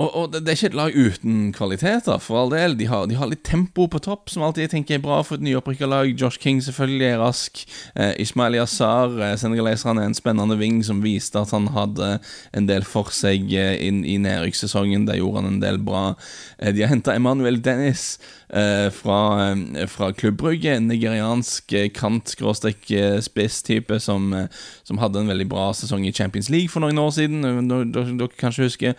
Og, 0.00 0.08
og, 0.16 0.32
det 0.32 0.48
er 0.48 0.56
ikke 0.56 0.70
et 0.70 0.78
lag 0.78 0.94
uten 0.96 1.40
kvaliteter, 1.52 2.20
for 2.24 2.40
all 2.40 2.52
del. 2.52 2.76
De 2.78 2.86
har, 2.88 3.04
de 3.10 3.18
har 3.20 3.28
litt 3.28 3.42
tempo 3.44 3.84
på 3.90 4.00
topp, 4.00 4.30
som 4.32 4.44
alltid 4.46 4.64
jeg 4.64 4.72
tenker 4.74 4.96
er 4.96 5.02
bra 5.04 5.18
for 5.26 5.36
et 5.36 5.44
nyopprykka 5.44 5.88
lag. 5.90 6.08
Josh 6.16 6.40
King 6.40 6.62
selvfølgelig 6.64 7.08
er 7.10 7.20
rask. 7.20 7.60
Eh, 7.94 8.14
Ismail 8.24 8.56
Yazar, 8.56 9.12
eh, 9.20 9.36
senegaleseren, 9.40 10.00
er 10.00 10.08
en 10.08 10.16
spennende 10.16 10.56
ving 10.60 10.80
som 10.86 11.02
viste 11.04 11.40
at 11.40 11.52
han 11.52 11.68
hadde 11.74 12.14
en 12.56 12.70
del 12.70 12.86
for 12.88 13.12
seg 13.12 13.52
eh, 13.52 13.76
inn 13.90 14.00
i 14.08 14.16
nedrykkssesongen. 14.24 15.04
Der 15.10 15.20
gjorde 15.20 15.42
han 15.42 15.54
en 15.54 15.62
del 15.64 15.80
bra. 15.84 16.14
Eh, 16.58 16.72
de 16.72 16.86
har 16.86 16.94
henta 16.94 17.16
Emmanuel 17.18 17.60
Dennis 17.60 18.14
fra, 18.50 19.52
eh, 19.52 19.86
fra 19.86 20.12
klubbrygget. 20.12 20.76
En 20.76 20.88
nigeriansk 20.88 21.72
eh, 21.72 21.88
kant-spiss-type 21.94 24.00
som, 24.00 24.48
som, 24.82 24.98
hadde 24.98 25.18
en 25.20 25.28
veldig 25.30 25.48
bra 25.48 25.72
sesong 25.76 26.06
i 26.06 26.12
Champions 26.12 26.50
League 26.50 26.68
for 26.72 26.80
noen 26.82 26.98
år 26.98 27.10
siden, 27.14 27.68
dere 27.70 28.28
kanskje 28.40 28.64
husker, 28.66 28.94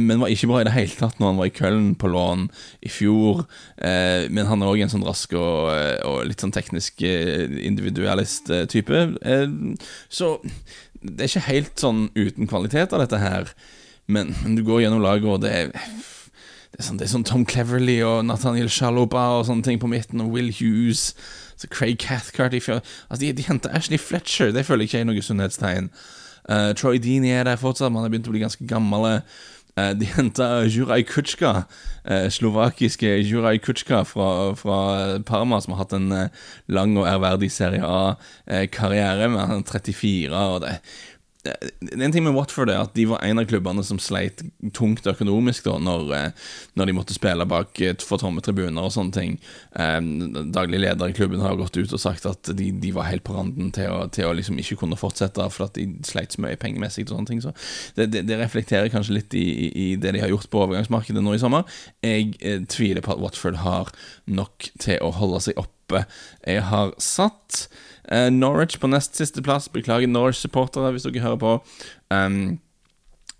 men 0.00 0.20
var 0.22 0.28
ikke 0.32 0.48
bra 0.50 0.60
i 0.60 0.64
det 0.66 0.74
hele 0.74 0.96
tatt 0.96 1.18
når 1.20 1.28
han 1.28 1.40
var 1.40 1.46
i 1.50 1.54
Köln 1.54 1.94
på 2.00 2.08
lån 2.10 2.42
i 2.86 2.88
fjor. 2.92 3.36
Men 3.80 4.46
han 4.48 4.62
er 4.62 4.70
òg 4.70 4.80
en 4.84 4.92
sånn 4.92 5.06
rask 5.06 5.32
og, 5.38 5.58
og 6.08 6.26
litt 6.28 6.42
sånn 6.42 6.56
teknisk 6.56 6.92
individualist-type. 7.04 8.98
Så 10.10 10.26
det 11.00 11.24
er 11.24 11.30
ikke 11.30 11.48
helt 11.48 11.76
sånn 11.80 12.00
uten 12.16 12.48
kvalitet 12.50 12.92
av 12.92 13.00
dette 13.04 13.18
her, 13.20 13.44
men 14.10 14.26
du 14.56 14.62
går 14.66 14.80
gjennom 14.84 15.04
laget, 15.04 15.28
og 15.30 15.40
det 15.44 15.52
er 15.54 15.66
det 16.70 16.78
er, 16.78 16.86
sånn, 16.86 16.98
det 17.00 17.08
er 17.08 17.10
sånn 17.10 17.26
Tom 17.26 17.44
Cleverley 17.48 17.98
og 18.06 18.22
Nathaniel 18.28 18.70
Shaloba 18.70 19.24
og 19.40 19.48
sånne 19.48 19.66
ting 19.66 19.80
på 19.82 19.90
midten, 19.90 20.22
og 20.22 20.30
Will 20.36 20.52
Hughes 20.54 21.10
så 21.60 21.68
Craig 21.68 21.98
Cathcart 21.98 22.54
altså, 22.54 23.20
De, 23.20 23.32
de 23.32 23.46
henter 23.48 23.74
Ashley 23.74 23.98
Fletcher, 23.98 24.52
det 24.54 24.64
føler 24.66 24.86
jeg 24.86 24.92
ikke 24.92 25.00
er 25.02 25.08
noe 25.10 25.24
sunnhetstegn. 25.24 25.90
Uh, 26.48 26.70
Troy 26.78 26.98
Deany 27.02 27.34
er 27.34 27.44
der 27.44 27.60
fortsatt, 27.60 27.92
man 27.92 28.06
har 28.06 28.12
begynt 28.12 28.30
å 28.30 28.32
bli 28.32 28.40
ganske 28.42 28.64
gammel. 28.70 29.20
Uh, 29.76 29.92
de 29.98 30.08
henta 30.14 30.46
Juraj 30.64 31.04
Kutsjka, 31.10 31.52
uh, 32.06 32.28
slovakiske 32.32 33.12
Juraj 33.18 33.60
Kutsjka 33.66 34.00
fra, 34.08 34.30
fra, 34.58 34.80
Parma, 35.28 35.60
som 35.60 35.76
har 35.76 35.84
hatt 35.84 35.94
en 35.98 36.08
lang 36.72 36.96
og 36.96 37.06
ærverdig 37.10 37.50
Serie 37.52 37.84
A-karriere. 37.84 39.28
med 39.28 39.52
han 39.52 39.66
34, 39.68 40.32
og 40.32 40.62
det 40.64 40.78
en 41.44 42.12
ting 42.12 42.24
med 42.24 42.34
Watford 42.36 42.68
er 42.68 42.82
at 42.82 42.92
de 42.96 43.06
var 43.08 43.22
en 43.24 43.40
av 43.40 43.46
klubbene 43.48 43.82
som 43.86 44.00
sleit 44.02 44.42
tungt 44.76 45.06
økonomisk 45.08 45.64
da 45.64 45.76
når, 45.80 46.12
når 46.76 46.90
de 46.90 46.94
måtte 46.96 47.16
spille 47.16 47.46
bak 47.48 47.80
for 48.04 48.20
tomme 48.20 48.42
tribuner 48.44 48.84
og 48.84 48.92
sånne 48.94 49.14
ting. 49.14 49.38
Daglig 50.52 50.82
leder 50.82 51.10
i 51.10 51.16
klubben 51.16 51.40
har 51.44 51.56
gått 51.58 51.78
ut 51.80 51.94
og 51.96 52.02
sagt 52.02 52.28
at 52.28 52.52
de, 52.56 52.70
de 52.82 52.92
var 52.96 53.08
helt 53.08 53.24
på 53.24 53.36
randen 53.36 53.72
til 53.76 53.88
å, 53.88 54.04
til 54.12 54.28
å 54.28 54.34
liksom 54.36 54.60
ikke 54.60 54.82
kunne 54.82 55.00
fortsette 55.00 55.48
for 55.54 55.68
at 55.68 55.78
de 55.78 55.88
sleit 56.06 56.36
så 56.36 56.44
mye 56.44 56.60
pengemessig. 56.60 57.06
og 57.08 57.16
sånne 57.16 57.32
ting 57.32 57.44
Så 57.44 57.54
det, 57.96 58.10
det, 58.12 58.26
det 58.28 58.40
reflekterer 58.40 58.92
kanskje 58.92 59.16
litt 59.20 59.36
i, 59.38 59.46
i, 59.70 59.88
det 60.00 60.14
de 60.16 60.24
har 60.24 60.32
gjort 60.32 60.50
på 60.52 60.64
overgangsmarkedet 60.66 61.24
nå 61.24 61.36
i 61.36 61.42
sommer. 61.42 61.64
Jeg 62.04 62.34
eh, 62.40 62.60
tviler 62.68 63.04
på 63.04 63.16
at 63.16 63.22
Watford 63.22 63.62
har 63.64 63.92
nok 64.28 64.72
til 64.80 65.00
å 65.04 65.12
holde 65.16 65.40
seg 65.48 65.60
oppe. 65.60 66.04
Jeg 66.44 66.68
har 66.68 66.92
satt 67.00 67.64
Norwich 68.32 68.78
på 68.80 68.90
nest 68.90 69.18
siste 69.18 69.42
plass. 69.44 69.68
Beklager 69.72 70.10
Norwich-supportere 70.10 70.92
hvis 70.94 71.06
dere 71.06 71.24
hører 71.24 71.40
på. 71.40 71.54
Um, 72.10 72.58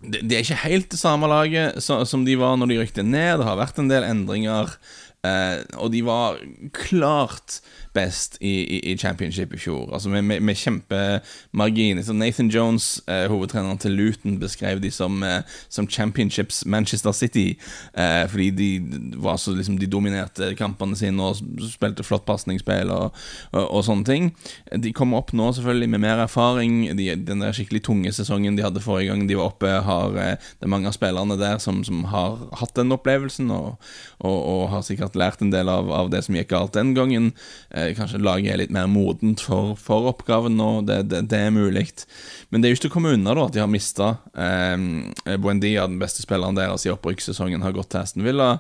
det, 0.01 0.23
de 0.25 0.37
er 0.37 0.45
ikke 0.45 0.63
helt 0.65 0.91
det 0.93 1.01
samme 1.01 1.29
laget 1.29 1.81
så, 1.85 2.01
som 2.09 2.25
de 2.25 2.39
var 2.41 2.57
når 2.57 2.73
de 2.73 2.81
rykte 2.81 3.05
ned. 3.05 3.41
Det 3.41 3.49
har 3.49 3.61
vært 3.61 3.81
en 3.81 3.91
del 3.91 4.07
endringer. 4.07 4.77
Uh, 5.21 5.61
og 5.77 5.91
de 5.93 6.01
var 6.07 6.39
klart 6.77 7.61
best 7.95 8.37
i, 8.41 8.49
i, 8.49 8.93
i, 8.93 8.97
championship 8.99 9.55
i 9.55 9.59
fjor. 9.59 9.91
Altså 9.93 10.09
Med, 10.09 10.23
med, 10.23 10.41
med 10.41 10.55
kjempemargin. 10.55 12.03
Nathan 12.15 12.49
Jones, 12.49 13.01
eh, 13.09 13.27
hovedtreneren 13.31 13.79
til 13.79 13.91
Luton, 13.91 14.39
beskrev 14.41 14.81
de 14.83 14.91
som, 14.91 15.23
eh, 15.23 15.43
som 15.69 15.89
championships 15.89 16.67
Manchester 16.67 17.13
City. 17.13 17.59
Eh, 17.95 18.29
fordi 18.29 18.51
de 18.51 18.81
var 19.17 19.37
så 19.37 19.55
liksom 19.55 19.79
De 19.79 19.87
dominerte 19.87 20.55
kampene 20.55 20.97
sine 20.97 21.23
og 21.23 21.37
spilte 21.71 22.05
flott 22.05 22.27
pasningsspill 22.27 22.91
og, 22.91 23.15
og, 23.53 23.65
og, 23.71 23.85
sånne 23.85 24.05
ting. 24.05 24.31
De 24.77 24.93
kommer 24.93 25.19
opp 25.19 25.33
nå 25.33 25.53
selvfølgelig 25.57 25.89
med 25.89 26.01
mer 26.01 26.25
erfaring. 26.27 26.97
De, 26.99 27.15
den 27.17 27.41
der 27.41 27.53
skikkelig 27.57 27.83
tunge 27.87 28.13
sesongen 28.13 28.57
de 28.57 28.65
hadde 28.67 28.83
forrige 28.85 29.11
gang 29.11 29.27
de 29.29 29.39
var 29.39 29.51
oppe, 29.53 29.71
har 29.87 30.17
eh, 30.21 30.37
det 30.59 30.69
er 30.69 30.73
mange 30.73 30.91
av 30.91 30.97
spillerne 30.97 31.39
der 31.41 31.59
som, 31.63 31.83
som 31.87 32.05
har 32.13 32.39
hatt 32.61 32.75
den 32.77 32.93
opplevelsen 32.95 33.51
og, 33.55 33.81
og, 34.21 34.69
har 34.71 34.85
sikkert 34.87 35.17
lært 35.19 35.41
en 35.43 35.53
del 35.53 35.71
av, 35.73 35.91
av 35.91 36.11
det 36.13 36.23
som 36.27 36.37
gikk 36.37 36.51
galt 36.53 36.77
den 36.77 36.93
gangen. 36.95 37.31
Eh, 37.81 37.95
kanskje 37.97 38.21
laget 38.23 38.53
er 38.53 38.61
litt 38.61 38.75
mer 38.75 38.89
modent 38.91 39.43
for, 39.45 39.75
for 39.81 40.11
oppgaven 40.13 40.57
nå, 40.59 40.71
det, 40.89 41.03
det, 41.11 41.25
det 41.33 41.41
er 41.47 41.55
mulig. 41.55 41.87
Men 42.51 42.61
det 42.61 42.69
er 42.69 42.75
jo 42.75 42.79
ikke 42.79 42.87
til 42.89 42.93
å 42.93 42.97
komme 42.99 43.15
unna 43.17 43.35
da 43.37 43.47
at 43.49 43.57
de 43.57 43.63
har 43.63 43.71
mista 43.71 44.13
eh, 44.35 45.37
Buendia, 45.41 45.87
den 45.89 46.01
beste 46.03 46.25
spilleren 46.25 46.59
deres 46.59 46.87
i 46.87 46.93
opprykkssesongen, 46.95 47.65
har 47.65 47.77
gått 47.77 47.93
til 47.95 48.03
Aston 48.03 48.27
Villa. 48.27 48.53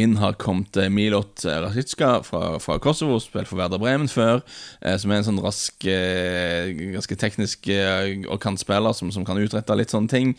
Inn 0.00 0.16
har 0.20 0.36
kommet 0.40 0.76
Milot 0.92 1.44
Rasitska 1.44 2.22
fra, 2.26 2.58
fra 2.62 2.78
Kosovo, 2.82 3.18
spilt 3.22 3.48
for 3.50 3.60
Werder 3.60 3.80
Bremen 3.80 4.08
før. 4.10 4.40
Eh, 4.80 4.96
som 5.00 5.12
er 5.12 5.20
en 5.20 5.26
sånn 5.28 5.40
rask, 5.44 5.84
eh, 5.88 6.70
ganske 6.96 7.18
teknisk 7.20 7.68
eh, 7.72 8.24
og 8.26 8.40
kantspiller 8.42 8.96
som, 8.96 9.12
som, 9.14 9.26
kan 9.28 9.40
utrette 9.40 9.76
litt 9.78 9.92
sånne 9.92 10.10
ting. 10.12 10.34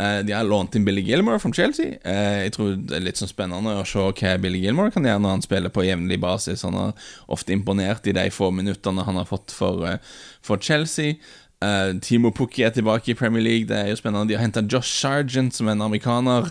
Eh, 0.00 0.20
de 0.26 0.34
har 0.36 0.48
lånt 0.48 0.76
inn 0.78 0.86
Billy 0.86 1.04
Gilmore 1.04 1.40
fra 1.42 1.52
Chelsea. 1.56 1.98
Eh, 2.02 2.46
jeg 2.46 2.56
tror 2.56 2.74
det 2.80 2.98
er 2.98 3.06
litt 3.06 3.20
sånn 3.20 3.30
spennende 3.30 3.76
å 3.80 3.86
se 3.88 4.02
hva 4.02 4.34
Billy 4.42 4.64
Gilmore 4.64 4.94
kan 4.94 5.06
gjøre 5.06 5.22
når 5.22 5.36
han 5.36 5.46
spiller 5.46 5.74
på 5.74 5.86
jevnlig 5.86 6.20
basis. 6.22 6.64
Han 6.66 6.78
har 6.78 7.08
ofte 7.32 7.54
imponert 7.54 8.08
i 8.08 8.16
de 8.16 8.28
få 8.32 8.50
minuttene 8.54 9.06
han 9.06 9.20
har 9.20 9.28
fått 9.28 9.54
for, 9.54 9.84
eh, 9.88 10.00
for 10.42 10.58
Chelsea. 10.58 11.20
Uh, 11.62 12.00
Timo 12.02 12.30
Pukki 12.34 12.64
er 12.66 12.72
tilbake 12.74 13.12
i 13.12 13.14
Premier 13.14 13.42
League. 13.42 13.68
Det 13.68 13.76
er 13.78 13.92
jo 13.92 13.98
spennende. 14.00 14.28
De 14.28 14.34
har 14.34 14.42
henta 14.42 14.64
Josh 14.66 14.90
Sargent, 14.98 15.54
som 15.54 15.68
er 15.68 15.76
en 15.76 15.86
amerikaner, 15.86 16.48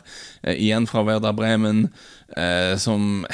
uh, 0.48 0.54
igjen 0.54 0.88
fra 0.88 1.04
Werder 1.04 1.36
Bremen, 1.36 1.90
uh, 2.38 2.78
som 2.78 3.26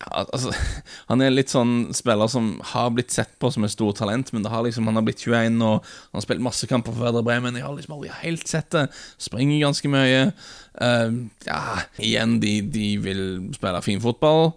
Altså, 0.00 0.48
han 1.10 1.20
er 1.20 1.28
litt 1.28 1.52
sånn 1.52 1.90
spiller 1.92 2.28
som 2.32 2.54
har 2.72 2.88
blitt 2.96 3.12
sett 3.12 3.34
på 3.38 3.50
som 3.52 3.66
et 3.66 3.72
stort 3.74 3.98
talent, 4.00 4.32
men 4.32 4.48
har 4.48 4.64
liksom, 4.64 4.88
han 4.88 4.96
har 4.96 5.04
blitt 5.04 5.20
21 5.20 5.60
og 5.60 5.84
han 5.84 6.16
har 6.16 6.24
spilt 6.24 6.44
masse 6.44 6.68
kamper 6.70 6.96
for 6.96 7.04
Werder 7.04 7.24
Bremen. 7.26 7.58
Jeg 7.58 7.66
har 7.66 7.76
liksom 7.76 7.98
aldri 7.98 8.12
helt 8.22 8.48
sett 8.48 8.70
det. 8.72 8.86
Springer 9.20 9.60
ganske 9.60 9.92
mye. 9.92 10.22
ja, 11.44 11.60
igjen, 12.00 12.38
de, 12.40 12.54
de 12.64 12.88
vil 13.04 13.22
spille 13.52 13.84
fin 13.84 14.00
fotball, 14.00 14.54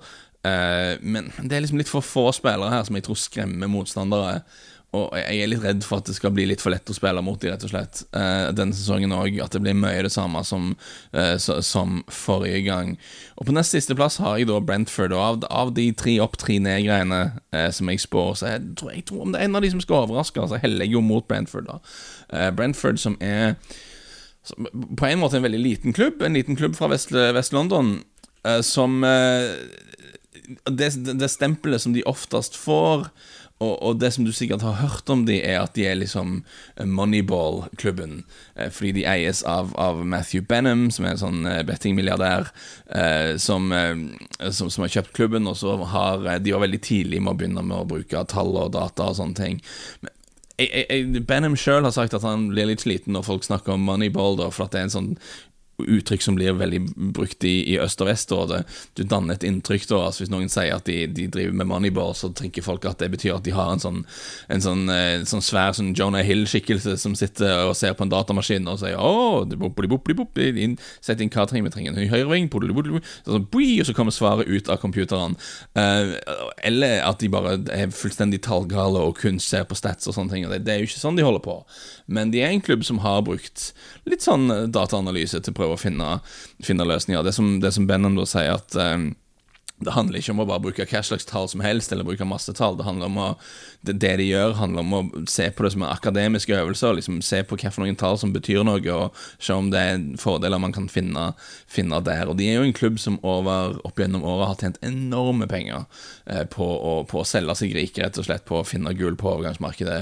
men 1.04 1.28
det 1.44 1.58
er 1.58 1.66
liksom 1.66 1.84
litt 1.84 1.92
for 1.92 2.08
få 2.08 2.30
spillere 2.40 2.72
her 2.72 2.88
som 2.88 2.96
jeg 2.96 3.10
tror 3.10 3.20
skremmer 3.20 3.72
motstandere. 3.72 4.46
Og 4.94 5.16
jeg 5.18 5.42
er 5.42 5.50
litt 5.50 5.64
redd 5.64 5.82
for 5.86 6.02
at 6.02 6.10
det 6.10 6.14
skal 6.14 6.34
bli 6.36 6.46
litt 6.46 6.62
for 6.62 6.70
lett 6.74 6.90
å 6.90 6.94
spille 6.94 7.22
mot 7.26 7.40
de, 7.42 7.50
rett 7.50 7.64
og 7.66 7.72
slett. 7.72 8.04
Uh, 8.14 8.52
denne 8.54 8.78
sesongen 8.78 9.16
òg. 9.16 9.40
At 9.42 9.56
det 9.56 9.64
blir 9.66 9.78
mye 9.78 10.04
det 10.06 10.12
samme 10.14 10.44
som, 10.46 10.76
uh, 11.16 11.34
så, 11.42 11.58
som 11.66 12.04
forrige 12.14 12.62
gang. 12.68 12.94
Og 13.42 13.48
på 13.50 13.56
nest 13.58 13.74
siste 13.74 13.98
plass 13.98 14.20
har 14.22 14.38
jeg 14.38 14.52
da 14.52 14.60
Brentford. 14.62 15.16
Og 15.18 15.24
av, 15.24 15.48
av 15.50 15.74
de 15.74 15.88
tre 15.98 16.20
opp, 16.22 16.38
tre 16.42 16.60
ned-greiene 16.62 17.24
uh, 17.34 17.70
som 17.74 17.90
jeg 17.90 18.04
spår, 18.06 18.32
så 18.38 18.54
jeg 18.54 18.68
tror, 18.78 18.94
jeg 18.94 19.08
tror 19.10 19.26
om 19.26 19.34
det 19.34 19.42
er 19.42 19.50
en 19.50 19.58
av 19.58 19.66
de 19.66 19.74
som 19.74 19.82
skal 19.82 20.04
overraske, 20.04 20.46
så 20.52 20.62
heller 20.62 20.86
jeg 20.86 20.94
jo 20.94 21.02
mot 21.06 21.26
Brentford, 21.28 21.72
da. 21.72 21.82
Brentford 22.54 23.02
som 23.02 23.18
er 23.22 23.56
som, 24.46 24.68
på 24.70 25.08
en 25.08 25.22
måte 25.22 25.40
en 25.40 25.46
veldig 25.46 25.62
liten 25.62 25.96
klubb. 25.96 26.22
En 26.22 26.38
liten 26.38 26.58
klubb 26.60 26.78
fra 26.78 26.90
Vest-London 26.92 27.96
som 28.66 29.00
det, 30.68 30.90
det 31.16 31.30
stempelet 31.32 31.82
som 31.82 31.94
de 31.96 32.04
oftest 32.10 32.58
får 32.60 33.08
og, 33.82 34.00
det 34.02 34.12
som 34.16 34.26
du 34.26 34.32
sikkert 34.36 34.64
har 34.66 34.80
hørt 34.80 35.10
om 35.10 35.26
de, 35.28 35.40
er 35.42 35.62
at 35.62 35.76
de 35.78 35.86
er 35.88 36.00
liksom 36.00 36.40
eh, 36.76 36.88
Moneyball-klubben. 36.88 38.24
Eh, 38.56 38.70
fordi 38.74 38.92
de 39.00 39.06
eies 39.10 39.44
av, 39.48 39.74
av, 39.80 40.04
Matthew 40.06 40.46
Benham, 40.50 40.90
som 40.94 41.06
er 41.06 41.16
en 41.16 41.22
sånn 41.24 41.46
eh, 41.50 41.62
bettingmilliardær, 41.68 42.52
som, 43.42 43.72
som, 43.74 44.68
som, 44.70 44.84
har 44.84 44.92
kjøpt 44.94 45.16
klubben. 45.18 45.48
Og 45.50 45.58
så 45.58 45.76
har 45.94 46.28
de 46.44 46.54
var 46.54 46.66
veldig 46.66 46.82
tidlig 46.86 47.22
med 47.24 47.34
å 47.34 47.38
begynne 47.40 47.64
med 47.66 47.80
å 47.80 47.88
bruke 47.90 48.26
tall 48.30 48.54
og 48.54 48.76
data 48.76 49.10
og 49.10 49.18
sånne 49.18 49.40
ting. 49.40 49.64
Benham 51.26 51.56
sjøl 51.58 51.88
har 51.88 51.96
sagt 51.96 52.14
at 52.14 52.26
han 52.28 52.52
blir 52.52 52.70
litt 52.70 52.84
sliten 52.86 53.16
når 53.16 53.26
folk 53.26 53.48
snakker 53.48 53.74
om 53.74 53.88
Moneyball, 53.88 54.38
da, 54.38 54.52
for 54.54 54.68
at 54.68 54.76
det 54.76 54.84
er 54.84 54.90
en 54.90 54.98
sånn 54.98 55.12
uttrykk 55.82 56.22
som 56.22 56.36
blir 56.38 56.54
veldig 56.58 56.82
brukt 57.16 57.44
i, 57.44 57.56
i 57.74 57.78
øst 57.82 58.02
og 58.04 58.10
vest. 58.10 58.32
Og 58.36 58.50
det, 58.52 58.62
du 58.98 59.04
danner 59.04 59.38
et 59.38 59.46
inntrykk 59.48 59.88
da, 59.90 60.02
altså 60.08 60.24
Hvis 60.24 60.32
noen 60.34 60.52
sier 60.52 60.76
at 60.76 60.86
de, 60.88 61.08
de, 61.10 61.28
driver 61.32 61.56
med 61.60 61.70
moneyball, 61.70 62.14
så 62.18 62.30
tenker 62.36 62.66
folk 62.66 62.86
at 62.90 63.02
det 63.02 63.10
betyr 63.14 63.38
at 63.38 63.46
de 63.48 63.56
har 63.56 63.74
en 63.74 63.82
sånn, 63.82 64.04
en 64.54 64.64
sånn, 64.64 64.86
en 64.94 65.26
sånn 65.30 65.44
svær 65.44 65.74
sånn 65.78 65.94
Jonah 65.98 66.24
Hill-skikkelse 66.26 66.96
som 67.02 67.18
sitter 67.18 67.68
og 67.70 67.76
ser 67.78 67.96
på 67.98 68.06
en 68.06 68.14
datamaskin 68.14 68.70
og 68.70 68.80
sier 68.84 69.00
åh, 69.00 69.44
sett 71.04 71.22
inn 71.22 71.32
hva 71.34 71.46
trenger 71.50 71.68
vi 71.68 71.74
trenger 71.74 71.98
en 71.98 72.12
høyreving, 72.12 72.50
så, 72.54 73.40
og 73.40 73.88
så 73.88 73.96
kommer 73.96 74.14
svaret 74.16 74.50
ut 74.50 74.70
av 74.70 74.80
computeren. 74.82 75.36
Uh, 75.78 76.16
eller 76.64 77.02
at 77.06 77.22
de 77.22 77.32
bare 77.32 77.58
er 77.74 77.94
fullstendig 77.94 78.44
tallgale 78.46 79.02
og 79.02 79.18
kun 79.20 79.40
ser 79.42 79.66
på 79.68 79.78
stats 79.78 80.08
og 80.10 80.18
sånne 80.18 80.36
ting. 80.36 80.48
Det, 80.52 80.62
det 80.68 80.76
er 80.76 80.84
jo 80.84 80.90
ikke 80.90 81.02
sånn 81.02 81.20
de 81.20 81.26
holder 81.26 81.44
på. 81.46 81.58
Men 82.06 82.34
de 82.34 82.44
er 82.44 82.54
en 82.54 82.64
klubb 82.64 82.86
som 82.86 83.02
har 83.04 83.24
brukt 83.26 83.72
litt 84.10 84.26
sånn 84.26 84.48
dataanalyse 84.74 85.42
til 85.44 85.56
å 85.56 85.58
prøve 85.64 85.80
å 85.80 85.82
finne, 85.82 86.20
finne 86.64 86.88
løsninger. 86.88 87.24
Det 87.26 87.36
som, 87.36 87.58
det 87.64 87.74
som 87.76 87.88
Benham 87.90 88.20
da 88.20 88.28
sier, 88.30 88.60
at 88.60 88.78
um, 88.78 89.14
det 89.86 89.94
handler 89.96 90.20
ikke 90.20 90.34
om 90.34 90.42
å 90.44 90.48
bare 90.50 90.64
bruke 90.64 90.86
hva 90.90 91.02
slags 91.06 91.28
tall 91.30 91.50
som 91.52 91.64
helst, 91.64 91.92
eller 91.92 92.08
bruke 92.08 92.28
masse 92.28 92.54
tall. 92.58 92.78
Det 92.80 92.88
handler 92.88 93.12
om 93.12 93.20
å, 93.22 93.28
det, 93.82 93.98
det, 94.02 94.14
de 94.22 94.28
gjør, 94.30 94.56
handler 94.60 94.86
om 94.86 94.96
å 94.98 95.02
se 95.30 95.50
på 95.52 95.66
det 95.66 95.74
som 95.76 95.86
en 95.86 95.92
akademisk 95.92 96.54
øvelse. 96.56 96.88
og 96.90 96.98
Liksom 97.00 97.22
se 97.26 97.44
på 97.48 97.58
noen 97.82 98.00
tall 98.00 98.18
som 98.22 98.34
betyr 98.36 98.64
noe, 98.68 98.82
og 98.94 99.18
se 99.38 99.56
om 99.56 99.70
det 99.74 99.84
er 99.84 100.04
fordeler 100.22 100.62
man 100.62 100.76
kan 100.76 100.88
finne, 100.92 101.32
finne 101.72 102.02
der. 102.06 102.30
Og 102.30 102.38
De 102.40 102.50
er 102.50 102.60
jo 102.60 102.68
en 102.68 102.76
klubb 102.76 103.00
som 103.02 103.20
over, 103.22 103.78
opp 103.88 104.00
gjennom 104.00 104.26
året 104.28 104.52
har 104.52 104.60
tjent 104.62 104.82
enorme 104.86 105.48
penger 105.52 105.86
eh, 106.26 106.44
på, 106.50 106.66
å, 106.66 106.96
på, 107.10 107.22
å, 107.22 107.28
selge 107.28 107.58
seg 107.60 107.76
rike, 107.76 108.04
rett 108.04 108.20
og 108.20 108.28
slett 108.28 108.46
på 108.50 108.60
å 108.62 108.68
finne 108.68 108.96
gull 108.98 109.18
på 109.20 109.32
overgangsmarkedet 109.36 110.02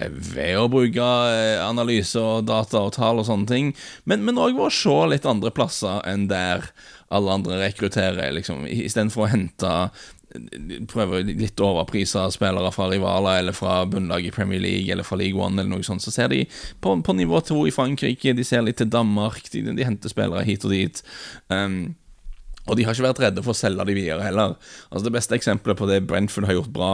eh, 0.00 0.16
ved 0.32 0.58
å 0.60 0.68
bruke 0.72 1.10
eh, 1.32 1.58
analyser, 1.62 2.42
data 2.46 2.84
og 2.86 2.94
tall 2.98 3.22
og 3.22 3.28
sånne 3.28 3.48
ting, 3.50 3.72
men 4.08 4.38
òg 4.38 4.56
ved 4.56 4.66
å 4.68 4.74
se 4.74 4.98
litt 5.10 5.28
andre 5.28 5.52
plasser 5.54 6.02
enn 6.08 6.28
der 6.30 6.70
alle 7.12 7.36
andre 7.36 7.60
rekrutterer, 7.60 8.32
liksom, 8.34 8.66
istedenfor 8.66 9.26
å 9.26 9.30
hente 9.32 9.76
prøve 10.88 11.22
litt 11.26 11.60
overprisa 11.60 12.24
spillere 12.32 12.70
fra 12.72 12.86
rivaler 12.88 13.42
eller 13.42 13.56
fra 13.56 13.82
bunnlag 13.86 14.26
i 14.26 14.32
Premier 14.32 14.62
League 14.62 14.92
eller 14.92 15.04
fra 15.04 15.18
League 15.20 15.36
One, 15.36 15.60
eller 15.60 15.74
noe 15.74 15.84
sånt, 15.84 16.04
så 16.04 16.12
ser 16.14 16.30
de 16.32 16.42
på, 16.80 16.94
på 17.04 17.16
nivå 17.16 17.40
to 17.44 17.58
i 17.68 17.74
Frankrike, 17.74 18.32
de 18.36 18.46
ser 18.46 18.64
litt 18.64 18.80
til 18.80 18.90
Danmark, 18.92 19.44
de, 19.52 19.64
de 19.76 19.84
henter 19.84 20.12
spillere 20.12 20.46
hit 20.48 20.64
og 20.64 20.72
dit. 20.72 21.02
Um, 21.52 21.94
og 22.64 22.78
de 22.78 22.86
har 22.86 22.94
ikke 22.94 23.08
vært 23.08 23.24
redde 23.24 23.42
for 23.44 23.54
å 23.54 23.58
selge 23.58 23.84
de 23.88 23.96
videre 23.96 24.22
heller. 24.24 24.54
Altså 24.90 25.08
Det 25.08 25.16
beste 25.16 25.36
eksempelet 25.36 25.78
på 25.78 25.88
det 25.90 26.04
Brentford 26.06 26.46
har 26.48 26.60
gjort 26.60 26.72
bra 26.74 26.92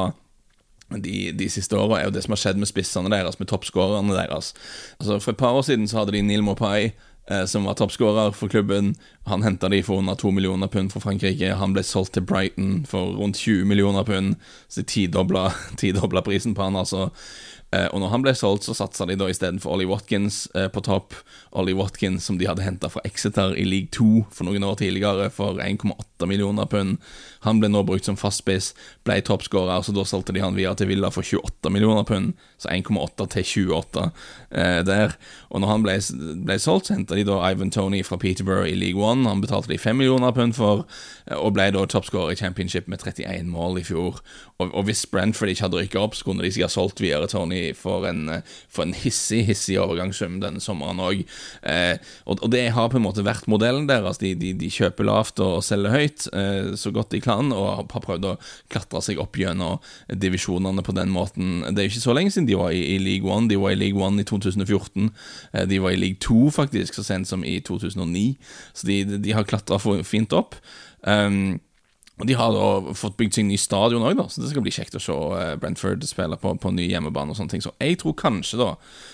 de, 0.88 1.32
de, 1.36 1.48
siste 1.52 1.76
åra, 1.76 1.98
er 1.98 2.08
jo 2.08 2.14
det 2.16 2.22
som 2.24 2.32
har 2.32 2.40
skjedd 2.40 2.60
med 2.60 2.70
spissene 2.70 3.12
deres, 3.12 3.36
med 3.36 3.50
toppskårerne 3.50 4.16
deres. 4.16 4.54
Altså 4.96 5.18
For 5.20 5.34
et 5.34 5.40
par 5.40 5.58
år 5.58 5.66
siden 5.68 5.84
så 5.88 6.00
hadde 6.00 6.16
de 6.16 6.24
Neil 6.24 6.44
Mopai, 6.46 6.94
som 7.46 7.64
var 7.68 7.74
toppskårer 7.74 8.32
for 8.32 8.48
klubben. 8.48 8.94
Han 9.28 9.42
henta 9.42 9.68
de 9.68 9.82
for 9.82 10.00
under 10.00 10.14
2 10.14 10.30
millioner 10.30 10.66
pund 10.66 10.92
fra 10.92 11.00
Frankrike. 11.00 11.52
Han 11.54 11.74
ble 11.76 11.84
solgt 11.84 12.14
til 12.16 12.24
Brighton 12.24 12.86
for 12.88 13.18
rundt 13.18 13.36
20 13.36 13.68
millioner 13.68 14.04
pund, 14.04 14.36
så 14.68 14.82
de 14.82 14.88
tidobla 15.76 16.22
prisen 16.24 16.54
på 16.54 16.62
han, 16.64 16.76
altså. 16.76 17.10
Eh, 17.68 17.84
og 17.92 18.00
når 18.00 18.12
han 18.14 18.22
ble 18.24 18.32
solgt, 18.36 18.64
så 18.64 18.72
satsa 18.76 19.04
de 19.08 19.16
da 19.20 19.26
istedenfor 19.28 19.74
Ollie 19.74 19.88
Watkins 19.88 20.46
eh, 20.56 20.70
på 20.72 20.80
topp. 20.86 21.12
Ollie 21.52 21.76
Watkins 21.76 22.24
som 22.24 22.38
de 22.40 22.48
hadde 22.48 22.64
henta 22.64 22.88
fra 22.88 23.02
Exeter 23.04 23.52
i 23.60 23.66
league 23.68 23.92
2 23.92 24.24
for 24.32 24.48
noen 24.48 24.64
år 24.64 24.78
tidligere, 24.80 25.28
for 25.34 25.60
1,8 25.60 26.28
millioner 26.30 26.68
pund. 26.70 26.96
Han 27.44 27.60
ble 27.60 27.68
nå 27.70 27.84
brukt 27.86 28.08
som 28.08 28.16
fastspiss, 28.18 28.72
ble 29.06 29.18
toppskårer, 29.24 29.84
så 29.84 29.92
da 29.94 30.04
solgte 30.08 30.32
de 30.34 30.42
han 30.42 30.56
via 30.56 30.72
til 30.78 30.88
Villa 30.90 31.12
for 31.12 31.26
28 31.26 31.72
millioner 31.74 32.08
pund. 32.08 32.32
Så 32.58 32.72
1,8 32.72 33.28
til 33.36 33.68
28 33.68 34.06
eh, 34.50 34.80
der. 34.88 35.18
Og 35.52 35.60
når 35.62 35.72
han 35.74 35.84
ble, 35.84 35.98
ble 36.48 36.58
solgt, 36.62 36.88
så 36.88 36.96
henta 36.96 37.18
de 37.18 37.26
da 37.28 37.36
Ivan 37.52 37.70
Tony 37.74 38.00
fra 38.06 38.16
Peterborough 38.18 38.66
i 38.66 38.74
League 38.78 38.98
1. 38.98 39.28
Han 39.28 39.44
betalte 39.44 39.70
de 39.70 39.78
5 39.78 40.00
millioner 40.00 40.32
pund 40.32 40.56
for, 40.56 40.86
eh, 41.28 41.36
og 41.36 41.52
ble 41.58 41.68
da 41.76 41.84
toppskårer 41.84 42.32
i 42.32 42.40
championship 42.40 42.88
med 42.88 43.04
31 43.04 43.52
mål 43.52 43.82
i 43.82 43.86
fjor. 43.86 44.22
Og, 44.56 44.72
og 44.72 44.88
hvis 44.88 45.04
Brentford 45.06 45.52
ikke 45.52 45.68
hadde 45.68 45.84
rykka 45.84 46.00
opp, 46.02 46.16
så 46.16 46.26
kunne 46.26 46.42
de 46.42 46.50
sikkert 46.56 46.74
solgt 46.74 47.04
videre 47.04 47.28
Tony 47.30 47.57
for 47.78 48.06
en, 48.08 48.40
får 48.72 48.86
en 48.86 48.96
hissig, 48.96 49.42
hissig 49.48 49.78
overgangssum 49.80 50.38
denne 50.42 50.62
sommeren 50.62 51.02
òg. 51.02 51.22
Eh, 51.62 51.96
og, 52.26 52.42
og, 52.42 52.48
det 52.54 52.64
har 52.76 52.90
på 52.92 52.98
en 53.00 53.06
måte 53.06 53.24
vært 53.26 53.48
modellen 53.50 53.88
deres. 53.90 54.20
De, 54.22 54.34
de, 54.38 54.54
de 54.58 54.70
kjøper 54.72 55.08
lavt 55.08 55.42
og 55.44 55.60
selger 55.66 55.94
høyt 55.94 56.28
eh, 56.32 56.72
så 56.78 56.92
godt 56.94 57.12
de 57.14 57.22
kan, 57.24 57.52
og 57.54 57.68
har 57.82 58.04
prøvd 58.06 58.30
å 58.30 58.36
klatre 58.72 59.02
seg 59.04 59.22
opp 59.22 59.38
gjennom 59.38 59.78
divisjonene 60.08 60.84
på 60.84 60.94
den 60.96 61.12
måten. 61.14 61.62
Det 61.70 61.84
er 61.84 61.92
ikke 61.92 62.04
så 62.04 62.16
lenge 62.16 62.34
siden 62.34 62.48
de 62.50 62.58
var 62.58 62.74
i, 62.74 62.82
i 62.94 62.98
League 63.02 63.28
One. 63.28 63.50
De 63.50 63.60
var 63.60 63.74
i 63.74 63.80
League 63.80 64.00
One 64.00 64.22
i 64.22 64.28
2014. 64.28 65.10
Eh, 65.52 65.68
de 65.70 65.80
var 65.84 65.94
i 65.94 66.00
League 66.00 66.20
2 66.24 66.50
faktisk 66.58 66.98
så 66.98 67.06
sent 67.06 67.30
som 67.30 67.44
i 67.46 67.58
2009, 67.64 68.26
så 68.74 68.88
de, 68.88 69.02
de 69.18 69.34
har 69.36 69.48
klatra 69.48 69.78
fint 70.06 70.32
opp. 70.36 70.58
Um, 71.06 71.58
De 72.26 72.34
har 72.34 72.50
da 72.50 72.94
fått 72.98 73.16
bygd 73.18 73.36
seg 73.36 73.46
ny 73.46 73.56
stadion 73.60 74.02
òg, 74.02 74.18
så 74.26 74.42
det 74.42 74.50
skal 74.50 74.64
bli 74.64 74.72
kjekt 74.74 74.96
å 74.98 75.02
se 75.02 75.14
eh, 75.38 75.52
Brentford 75.60 76.02
spille 76.08 76.38
på, 76.40 76.50
på 76.58 76.72
ny 76.74 76.88
hjemmebane. 76.90 77.30
og 77.30 77.38
sånne 77.38 77.52
ting 77.52 77.62
Så 77.62 77.70
jeg 77.78 78.00
tror 78.02 78.16
kanskje 78.18 78.58
da 78.58 78.70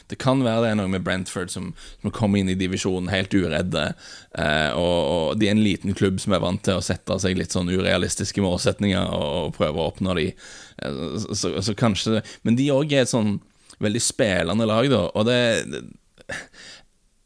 det 0.09 0.19
kan 0.21 0.41
være 0.45 0.65
det 0.65 0.71
er 0.71 0.79
noe 0.79 0.93
med 0.93 1.05
Brentford 1.05 1.53
som, 1.53 1.71
som 2.01 2.13
kommer 2.15 2.41
inn 2.41 2.53
i 2.53 2.57
divisjonen 2.59 3.13
helt 3.13 3.35
uredde. 3.37 3.85
Eh, 4.41 4.71
og, 4.73 4.99
og, 5.11 5.27
de 5.41 5.49
er 5.49 5.57
en 5.57 5.65
liten 5.65 5.97
klubb 5.97 6.21
som 6.23 6.37
er 6.37 6.45
vant 6.45 6.65
til 6.65 6.81
å 6.81 6.85
sette 6.85 7.19
seg 7.21 7.37
litt 7.41 7.57
sånn 7.57 7.73
urealistiske 7.73 8.45
målsetninger 8.45 9.05
og, 9.05 9.27
og 9.41 9.59
prøve 9.59 9.81
å 9.81 9.91
oppnå 9.93 10.17
de. 10.21 10.31
Eh, 10.81 11.03
så, 11.33 11.57
så, 11.61 11.77
kanskje 11.77 12.23
Men 12.43 12.57
de 12.61 12.71
òg 12.73 12.93
er 12.93 13.05
et 13.05 13.13
sånn 13.13 13.37
veldig 13.85 14.01
spillende 14.05 14.69
lag, 14.71 14.89
da. 14.93 15.05
Og 15.13 15.29
det, 15.29 15.41
det 15.69 15.85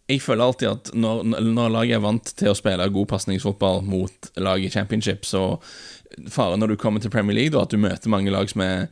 jeg 0.09 0.23
føler 0.25 0.45
alltid 0.45 0.71
at 0.71 0.91
når, 0.97 1.23
når 1.45 1.75
laget 1.75 1.99
er 1.99 2.05
vant 2.05 2.33
til 2.41 2.51
å 2.53 2.57
spille 2.57 2.89
god 2.95 3.11
pasningsfotball 3.11 3.83
mot 3.85 4.31
lag 4.41 4.65
i 4.65 4.71
championship, 4.73 5.29
så 5.29 5.59
faren 6.33 6.63
når 6.63 6.73
du 6.73 6.81
kommer 6.81 7.05
til 7.05 7.13
Premier 7.13 7.37
League, 7.37 7.53
da, 7.53 7.67
at 7.67 7.75
du 7.75 7.81
møter 7.81 8.13
mange 8.13 8.33
lag 8.33 8.49
som 8.51 8.65
er 8.65 8.89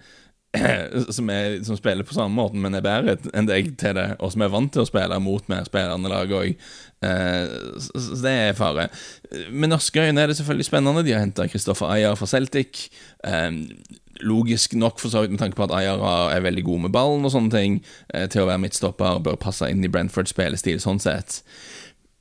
som, 1.16 1.30
er, 1.30 1.58
som, 1.64 1.76
spiller 1.76 2.06
på 2.06 2.14
samme 2.16 2.37
måte, 2.37 2.56
men 2.61 2.76
er 2.76 2.85
bedre 2.85 3.16
enn 3.37 3.49
deg 3.49 3.75
til 3.80 3.96
det, 3.99 4.06
og 4.23 4.32
som 4.32 4.44
er 4.44 4.52
vant 4.52 4.73
til 4.73 4.85
å 4.85 4.88
spille 4.88 5.18
mot 5.20 5.49
mer 5.52 5.66
spillende 5.68 6.12
lag 6.12 6.32
òg. 6.32 6.54
Eh, 7.04 7.56
så 7.82 8.20
det 8.23 8.35
er 8.46 8.56
fare. 8.56 8.88
Med 9.50 9.73
norske 9.73 10.06
øyne 10.06 10.23
er 10.23 10.30
det 10.30 10.38
selvfølgelig 10.38 10.68
spennende. 10.68 11.04
De 11.04 11.12
har 11.16 11.25
henta 11.25 11.49
Kristoffer 11.50 11.92
Ayer 11.92 12.16
fra 12.16 12.30
Celtic. 12.30 12.87
Logisk 14.20 14.75
nok, 14.78 15.00
for 15.00 15.12
så 15.12 15.23
vidt, 15.23 15.35
med 15.35 15.42
tanke 15.42 15.58
på 15.58 15.66
at 15.66 15.75
Ayara 15.76 16.32
er 16.35 16.44
veldig 16.44 16.64
god 16.64 16.87
med 16.87 16.94
ballen 16.94 17.25
og 17.26 17.35
sånne 17.35 17.52
ting, 17.52 17.80
eh, 18.14 18.28
til 18.32 18.44
å 18.44 18.50
være 18.50 18.62
midtstopper, 18.64 19.23
bør 19.25 19.40
passe 19.40 19.68
inn 19.70 19.85
i 19.85 19.90
Brentford-spillestil 19.92 20.80
sånn 20.82 21.02
sett. 21.02 21.42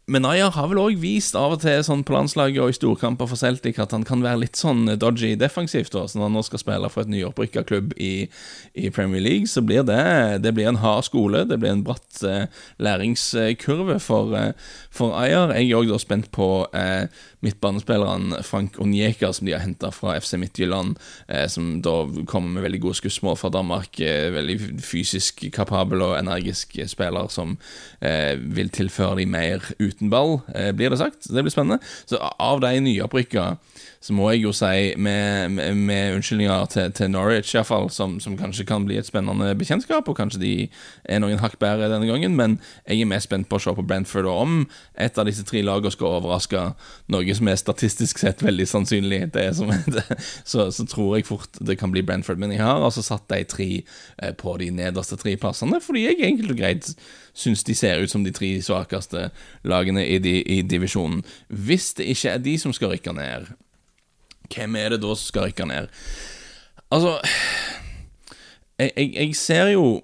Men 0.06 0.26
Ayer 0.30 0.52
har 0.54 0.68
vel 0.70 0.78
òg 0.78 1.00
vist 1.02 1.34
av 1.34 1.56
og 1.56 1.64
til 1.64 1.80
sånn 1.82 2.04
på 2.06 2.14
landslaget 2.14 2.62
og 2.62 2.70
i 2.70 2.76
storkamper 2.78 3.26
for 3.26 3.42
Celtic 3.42 3.80
at 3.82 3.94
han 3.96 4.04
kan 4.06 4.22
være 4.22 4.44
litt 4.44 4.60
sånn 4.60 4.84
dodgy 5.02 5.32
defensivt. 5.42 5.96
Også. 5.98 6.20
Når 6.20 6.28
han 6.28 6.36
nå 6.38 6.44
skal 6.46 6.62
spille 6.62 6.92
for 6.94 7.02
et 7.02 7.10
nyopprykka 7.10 7.64
klubb 7.66 7.96
i, 7.98 8.28
i, 8.78 8.92
Premier 8.94 9.24
League, 9.26 9.50
så 9.50 9.64
blir 9.66 9.82
det, 9.88 9.98
det 10.46 10.52
blir 10.54 10.70
en 10.70 10.78
hard 10.84 11.08
skole. 11.08 11.42
Det 11.50 11.58
blir 11.58 11.74
en 11.74 11.82
bratt 11.88 12.22
eh, 12.22 12.46
læringskurve 12.78 13.98
for, 14.04 14.36
eh, 14.38 14.52
for 14.94 15.18
Ayer. 15.18 15.56
Jeg 15.58 15.72
er 15.72 15.82
òg 15.82 15.96
spent 16.04 16.30
på 16.38 16.52
eh, 16.78 17.10
midtbanespilleren 17.46 18.38
Frank 18.46 18.78
Onjeka, 18.82 19.32
som 19.34 19.50
de 19.50 19.54
har 19.58 19.66
henta 19.66 19.90
fra 19.94 20.20
FC 20.22 20.38
Midtjylland, 20.42 21.00
eh, 21.34 21.48
som 21.50 21.80
da 21.86 21.96
kommer 22.30 22.60
med 22.60 22.68
veldig 22.68 22.84
gode 22.86 23.00
skussmål 23.02 23.42
fra 23.42 23.50
Danmark. 23.58 23.98
Eh, 23.98 24.30
veldig 24.38 24.60
fysisk 24.86 25.48
kapabel 25.56 26.06
og 26.06 26.18
energisk 26.20 26.78
spiller 26.94 27.34
som 27.34 27.58
eh, 28.06 28.38
vil 28.38 28.70
tilføre 28.70 29.24
de 29.24 29.30
mer 29.34 29.66
uten 29.96 30.12
ball, 30.12 30.42
eh, 30.54 30.72
blir 30.75 30.90
det 30.90 31.00
sagt. 31.00 31.28
Det 31.32 31.44
blir 31.44 31.54
spennende. 31.54 31.80
Så 32.06 32.20
av 32.20 32.62
de 32.62 32.80
nyopprykka 32.80 33.56
så 34.06 34.14
må 34.14 34.28
jeg 34.30 34.44
jo 34.44 34.52
si, 34.54 34.94
med, 35.02 35.50
med, 35.56 35.75
med 35.75 36.16
unnskyldninger 36.20 36.66
til, 36.70 36.92
til 36.94 37.10
Norwich 37.10 37.56
iallfall, 37.56 37.88
som, 37.90 38.20
som 38.22 38.36
kanskje 38.38 38.68
kan 38.70 38.86
bli 38.86 39.00
et 39.00 39.08
spennende 39.08 39.56
bekjentskap, 39.58 40.06
og 40.06 40.18
kanskje 40.20 40.42
de 40.44 40.52
er 41.10 41.24
noen 41.24 41.42
hakk 41.42 41.58
bedre 41.62 41.90
denne 41.90 42.05
gangen, 42.05 42.36
men 42.38 42.60
jeg 42.86 43.01
er 43.01 43.10
mest 43.10 43.31
spent 43.31 43.50
på 43.50 43.58
å 43.58 43.64
se 43.64 43.74
på 43.74 43.86
Brentford, 43.88 44.29
og 44.29 44.44
om 44.44 44.60
et 45.01 45.18
av 45.18 45.25
disse 45.25 45.46
tre 45.50 45.64
lagene 45.66 45.94
skal 45.96 46.20
overraske 46.20 46.68
noe 47.16 47.38
som 47.40 47.50
er 47.50 47.58
statistisk 47.58 48.22
sett 48.22 48.46
veldig 48.46 48.70
sannsynlig, 48.70 49.24
det 49.34 49.48
som, 49.58 49.74
det, 49.96 50.05
så, 50.44 50.70
så, 50.70 50.86
tror 50.86 51.18
jeg 51.18 51.29
fort 51.31 51.58
det 51.66 51.79
kan 51.81 51.94
bli 51.96 52.05
Brentford. 52.05 52.38
Men 52.42 52.53
jeg 52.53 52.62
har 52.62 52.86
altså 52.86 53.01
satt 53.05 53.25
de 53.34 53.42
tre 53.50 53.70
eh, 53.81 54.34
på 54.38 54.58
de 54.62 54.70
nederste 54.75 55.18
tre 55.18 55.34
plassene, 55.42 55.81
fordi 55.81 56.05
jeg 56.12 56.44
og 56.46 56.58
greit 56.60 56.94
syns 57.36 57.64
de 57.68 57.76
ser 57.76 58.02
ut 58.02 58.12
som 58.12 58.24
de 58.24 58.32
tre 58.32 58.54
svakeste 58.64 59.30
lagene 59.68 60.06
i, 60.08 60.18
de, 60.24 60.40
i 60.42 60.62
divisjonen. 60.62 61.24
Hvis 61.48 61.94
det 62.00 62.08
ikke 62.16 62.30
er 62.30 62.44
de 62.44 62.58
som 62.60 62.74
skal 62.74 62.96
rykke 62.96 63.14
ned 63.14 63.52
hvem 64.54 64.76
er 64.76 64.94
det 64.94 65.02
da 65.02 65.14
som 65.16 65.30
skal 65.30 65.48
rykke 65.48 65.66
ned? 65.70 65.88
Altså 66.92 67.18
jeg, 68.80 68.92
jeg, 68.98 69.14
jeg, 69.16 69.36
ser 69.36 69.72
jo 69.74 70.02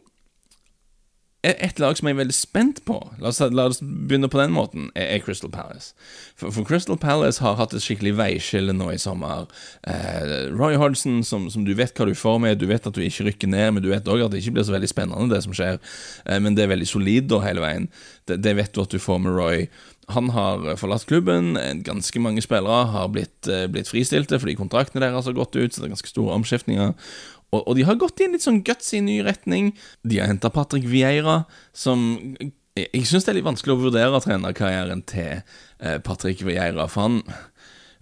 et 1.44 1.80
lag 1.82 1.98
som 1.98 2.06
jeg 2.06 2.14
er 2.14 2.20
veldig 2.20 2.36
spent 2.38 2.80
på, 2.86 3.00
la 3.18 3.32
oss, 3.32 3.40
la 3.42 3.64
oss 3.72 3.80
begynne 3.82 4.30
på 4.30 4.38
den 4.38 4.52
måten, 4.54 4.90
er, 4.94 5.18
Crystal 5.26 5.50
Palace. 5.50 5.96
For, 6.38 6.54
for, 6.54 6.68
Crystal 6.70 7.00
Palace 7.02 7.42
har 7.42 7.56
hatt 7.58 7.74
et 7.74 7.82
skikkelig 7.82 8.14
veiskille 8.20 8.76
nå 8.78 8.92
i 8.94 9.00
sommer. 9.02 9.48
Eh, 9.90 10.52
Roy 10.54 10.78
Hodgson, 10.78 11.24
som, 11.26 11.48
som, 11.50 11.66
du 11.66 11.74
vet 11.78 11.98
hva 11.98 12.06
du 12.06 12.14
får 12.18 12.38
med, 12.44 12.60
du 12.62 12.68
vet 12.70 12.86
at 12.86 12.94
du 12.94 13.02
ikke 13.02 13.26
rykker 13.32 13.50
ned, 13.50 13.72
men 13.74 13.82
du 13.82 13.90
vet 13.90 14.12
òg 14.12 14.28
at 14.28 14.36
det 14.36 14.44
ikke 14.44 14.60
blir 14.60 14.68
så 14.70 14.76
veldig 14.76 14.92
spennende, 14.92 15.32
det 15.34 15.42
som 15.48 15.58
skjer. 15.58 15.82
Eh, 16.28 16.38
men 16.38 16.58
det 16.58 16.68
er 16.68 16.76
veldig 16.76 16.92
solid 16.92 17.32
da 17.34 17.42
hele 17.48 17.66
veien. 17.66 17.90
Det, 18.30 18.38
det 18.46 18.56
vet 18.62 18.78
du 18.78 18.86
at 18.86 18.94
du 18.94 19.02
får 19.02 19.26
med 19.26 19.34
Roy. 19.40 19.66
Han 20.14 20.30
har 20.36 20.76
forlatt 20.78 21.08
klubben. 21.10 21.56
Ganske 21.88 22.22
mange 22.22 22.42
spillere 22.46 22.86
har 22.94 23.10
blitt, 23.14 23.48
eh, 23.50 23.66
blitt 23.72 23.90
fristilte 23.90 24.38
fordi 24.42 24.60
kontraktene 24.60 25.02
deres 25.08 25.26
har 25.26 25.38
gått 25.38 25.58
ut, 25.58 25.74
så 25.74 25.82
det 25.82 25.90
er 25.90 25.96
ganske 25.96 26.14
store 26.14 26.38
omskiftninger. 26.38 26.94
Og, 27.52 27.62
og 27.66 27.76
de 27.78 27.86
har 27.88 28.00
gått 28.00 28.22
i 28.22 28.28
en 28.28 28.36
litt 28.36 28.46
sånn 28.46 28.64
gutsy 28.68 29.02
ny 29.04 29.20
retning. 29.28 29.74
De 30.08 30.22
har 30.22 30.32
henta 30.32 30.52
Patrick 30.54 30.88
Vieira, 30.90 31.44
som 31.74 32.04
Jeg, 32.72 32.88
jeg 32.96 33.04
syns 33.04 33.26
det 33.28 33.34
er 33.34 33.36
litt 33.42 33.50
vanskelig 33.50 33.74
å 33.76 33.82
vurdere 33.82 34.20
trenerkarrieren 34.24 35.02
til 35.04 35.42
eh, 35.42 35.98
Patrick 36.00 36.40
Vieira, 36.48 36.86
for 36.88 37.04
han 37.04 37.18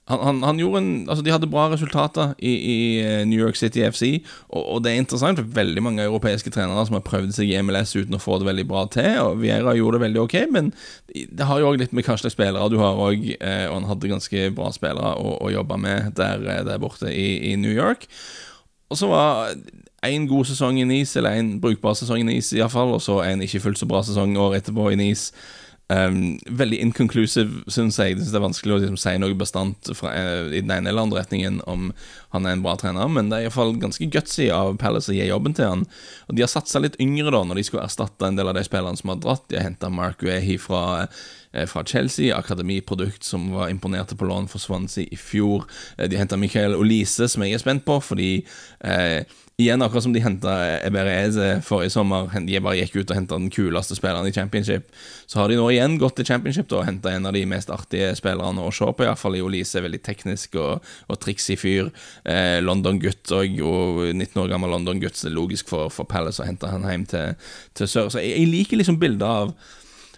han, 0.10 0.20
han, 0.20 0.44
han, 0.44 0.60
gjorde 0.60 0.82
en 0.82 0.90
Altså, 1.10 1.24
de 1.26 1.32
hadde 1.34 1.50
bra 1.50 1.68
resultater 1.70 2.34
i, 2.38 2.54
i 2.54 2.78
eh, 3.04 3.26
New 3.30 3.40
York 3.40 3.58
City 3.60 3.84
FC, 3.86 4.24
og, 4.50 4.64
og, 4.64 4.84
det 4.84 4.92
er 4.92 5.04
interessant, 5.04 5.40
for 5.40 5.58
veldig 5.60 5.84
mange 5.86 6.06
europeiske 6.06 6.50
trenere 6.54 6.86
som 6.88 6.98
har 6.98 7.06
prøvd 7.06 7.36
seg 7.38 7.52
i 7.52 7.62
MLS 7.62 7.94
uten 7.96 8.18
å 8.18 8.22
få 8.22 8.40
det 8.42 8.50
veldig 8.50 8.66
bra 8.70 8.86
til, 8.92 9.12
og 9.22 9.44
Vieira 9.44 9.76
gjorde 9.78 10.00
det 10.00 10.06
veldig 10.08 10.24
ok, 10.24 10.38
men 10.56 10.74
det 11.14 11.46
har 11.50 11.62
jo 11.62 11.70
òg 11.70 11.82
litt 11.82 11.94
med 11.94 12.08
hva 12.08 12.18
slags 12.18 12.38
spillere 12.38 12.72
du 12.74 12.80
har 12.82 12.98
òg, 12.98 13.26
eh, 13.38 13.66
og 13.70 13.80
han 13.80 13.90
hadde 13.92 14.14
ganske 14.14 14.50
bra 14.58 14.74
spillere 14.74 15.16
å, 15.22 15.38
å 15.46 15.54
jobbe 15.54 15.78
med 15.86 16.14
der, 16.18 16.46
eh, 16.56 16.64
der 16.66 16.82
borte 16.82 17.14
i, 17.14 17.30
i, 17.52 17.56
New 17.60 17.74
York. 17.74 18.10
Og 18.90 18.98
så 18.98 19.08
var 19.08 19.54
én 20.06 20.28
god 20.28 20.46
sesong 20.46 20.80
i 20.80 20.84
Nice, 20.84 21.20
eller 21.20 21.36
én 21.38 21.60
brukbar 21.62 21.94
sesong 21.94 22.20
i 22.20 22.24
Nice 22.24 22.58
iallfall, 22.58 22.94
og 22.96 23.02
så 23.02 23.22
en 23.22 23.42
ikke 23.42 23.60
fullt 23.60 23.80
så 23.80 23.86
bra 23.86 24.04
sesong 24.04 24.38
året 24.38 24.64
etterpå 24.64 24.90
i 24.90 24.96
NIS. 24.96 25.32
Um, 25.90 26.38
veldig 26.46 26.78
inconclusive, 26.84 27.64
syns 27.66 27.96
jeg. 27.98 28.20
Det 28.20 28.38
er 28.38 28.44
vanskelig 28.44 28.76
å 28.76 28.78
liksom, 28.78 28.98
si 29.02 29.16
noe 29.18 29.34
bastant 29.38 29.90
fra, 29.98 30.12
uh, 30.14 30.52
i 30.54 30.62
den 30.62 30.70
ene 30.76 30.92
eller 30.92 31.08
andre 31.08 31.24
retningen 31.24 31.64
om 31.66 31.88
han 32.36 32.46
er 32.46 32.54
en 32.54 32.62
bra 32.62 32.76
trener, 32.78 33.10
men 33.10 33.32
det 33.32 33.40
er 33.40 33.48
iallfall 33.48 33.74
ganske 33.82 34.06
gutsy 34.14 34.52
av 34.54 34.76
Palace 34.78 35.10
å 35.10 35.18
gi 35.18 35.26
jobben 35.26 35.58
til 35.58 35.66
han. 35.66 35.88
Og 36.28 36.38
De 36.38 36.46
har 36.46 36.52
satsa 36.52 36.84
litt 36.84 37.00
yngre 37.02 37.34
da, 37.34 37.42
når 37.42 37.58
de 37.58 37.66
skulle 37.66 37.88
erstatte 37.90 38.30
en 38.30 38.38
del 38.38 38.52
av 38.52 38.60
de 38.60 38.64
spillerne 38.68 39.02
som 39.02 39.16
har 39.16 39.18
dratt. 39.24 39.48
De 39.50 39.58
har 39.58 39.66
henta 39.66 39.90
Mark 39.90 40.22
Wehi 40.22 40.60
fra, 40.62 40.84
uh, 41.10 41.66
fra 41.74 41.86
Chelsea, 41.90 42.38
akademiprodukt 42.38 43.26
som 43.26 43.50
var 43.58 43.74
imponerte 43.74 44.14
på 44.20 44.30
lån 44.30 44.46
for 44.54 44.62
Swansea 44.62 45.10
i 45.10 45.18
fjor. 45.18 45.66
Uh, 45.98 46.06
de 46.06 46.22
henta 46.22 46.38
Michael 46.38 46.78
Olise, 46.78 47.32
som 47.34 47.48
jeg 47.48 47.58
er 47.58 47.66
spent 47.66 47.88
på, 47.90 47.98
fordi 48.12 48.32
Igjen, 49.60 49.82
akkurat 49.84 50.04
som 50.04 50.14
de 50.16 50.22
henta 50.24 50.54
Eberese 50.88 51.58
forrige 51.68 51.92
sommer. 51.92 52.30
De 52.48 52.62
bare 52.64 52.78
gikk 52.80 52.94
ut 53.02 53.10
og 53.12 53.18
henta 53.18 53.36
den 53.36 53.50
kuleste 53.52 53.98
spilleren 53.98 54.30
i 54.30 54.32
championship. 54.32 54.86
Så 55.28 55.42
har 55.42 55.52
de 55.52 55.58
nå 55.60 55.66
igjen 55.74 55.98
gått 56.00 56.16
til 56.16 56.30
championship 56.30 56.72
og 56.72 56.86
henta 56.88 57.12
en 57.12 57.28
av 57.28 57.36
de 57.36 57.42
mest 57.50 57.68
artige 57.76 58.14
spillerne 58.16 58.64
å 58.64 58.72
se 58.72 58.88
på. 58.88 59.04
Iallfall 59.04 59.36
i 59.36 59.42
Olise, 59.44 59.82
veldig 59.84 60.00
teknisk 60.06 60.56
og, 60.64 60.88
og 61.12 61.20
triksig 61.20 61.60
fyr. 61.60 61.90
Eh, 62.24 62.62
London-gutt 62.64 63.34
og, 63.36 63.60
og 63.68 64.00
19 64.14 64.40
år 64.46 64.54
gammel 64.54 64.72
London-gutt. 64.78 65.20
så 65.20 65.28
Det 65.28 65.34
er 65.34 65.40
logisk 65.42 65.74
for, 65.74 65.92
for 65.92 66.08
Palace 66.08 66.40
å 66.40 66.48
hente 66.48 66.72
han 66.72 66.88
hjem 66.88 67.04
til, 67.12 67.52
til 67.76 67.92
sør. 67.92 68.08
Så 68.16 68.24
jeg, 68.24 68.38
jeg 68.40 68.54
liker 68.54 68.80
liksom 68.80 69.02
bildet 69.04 69.28
av, 69.28 69.52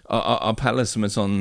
av, 0.06 0.38
av 0.38 0.54
Palace 0.62 0.94
som 0.94 1.08
et 1.08 1.16
sånn 1.18 1.40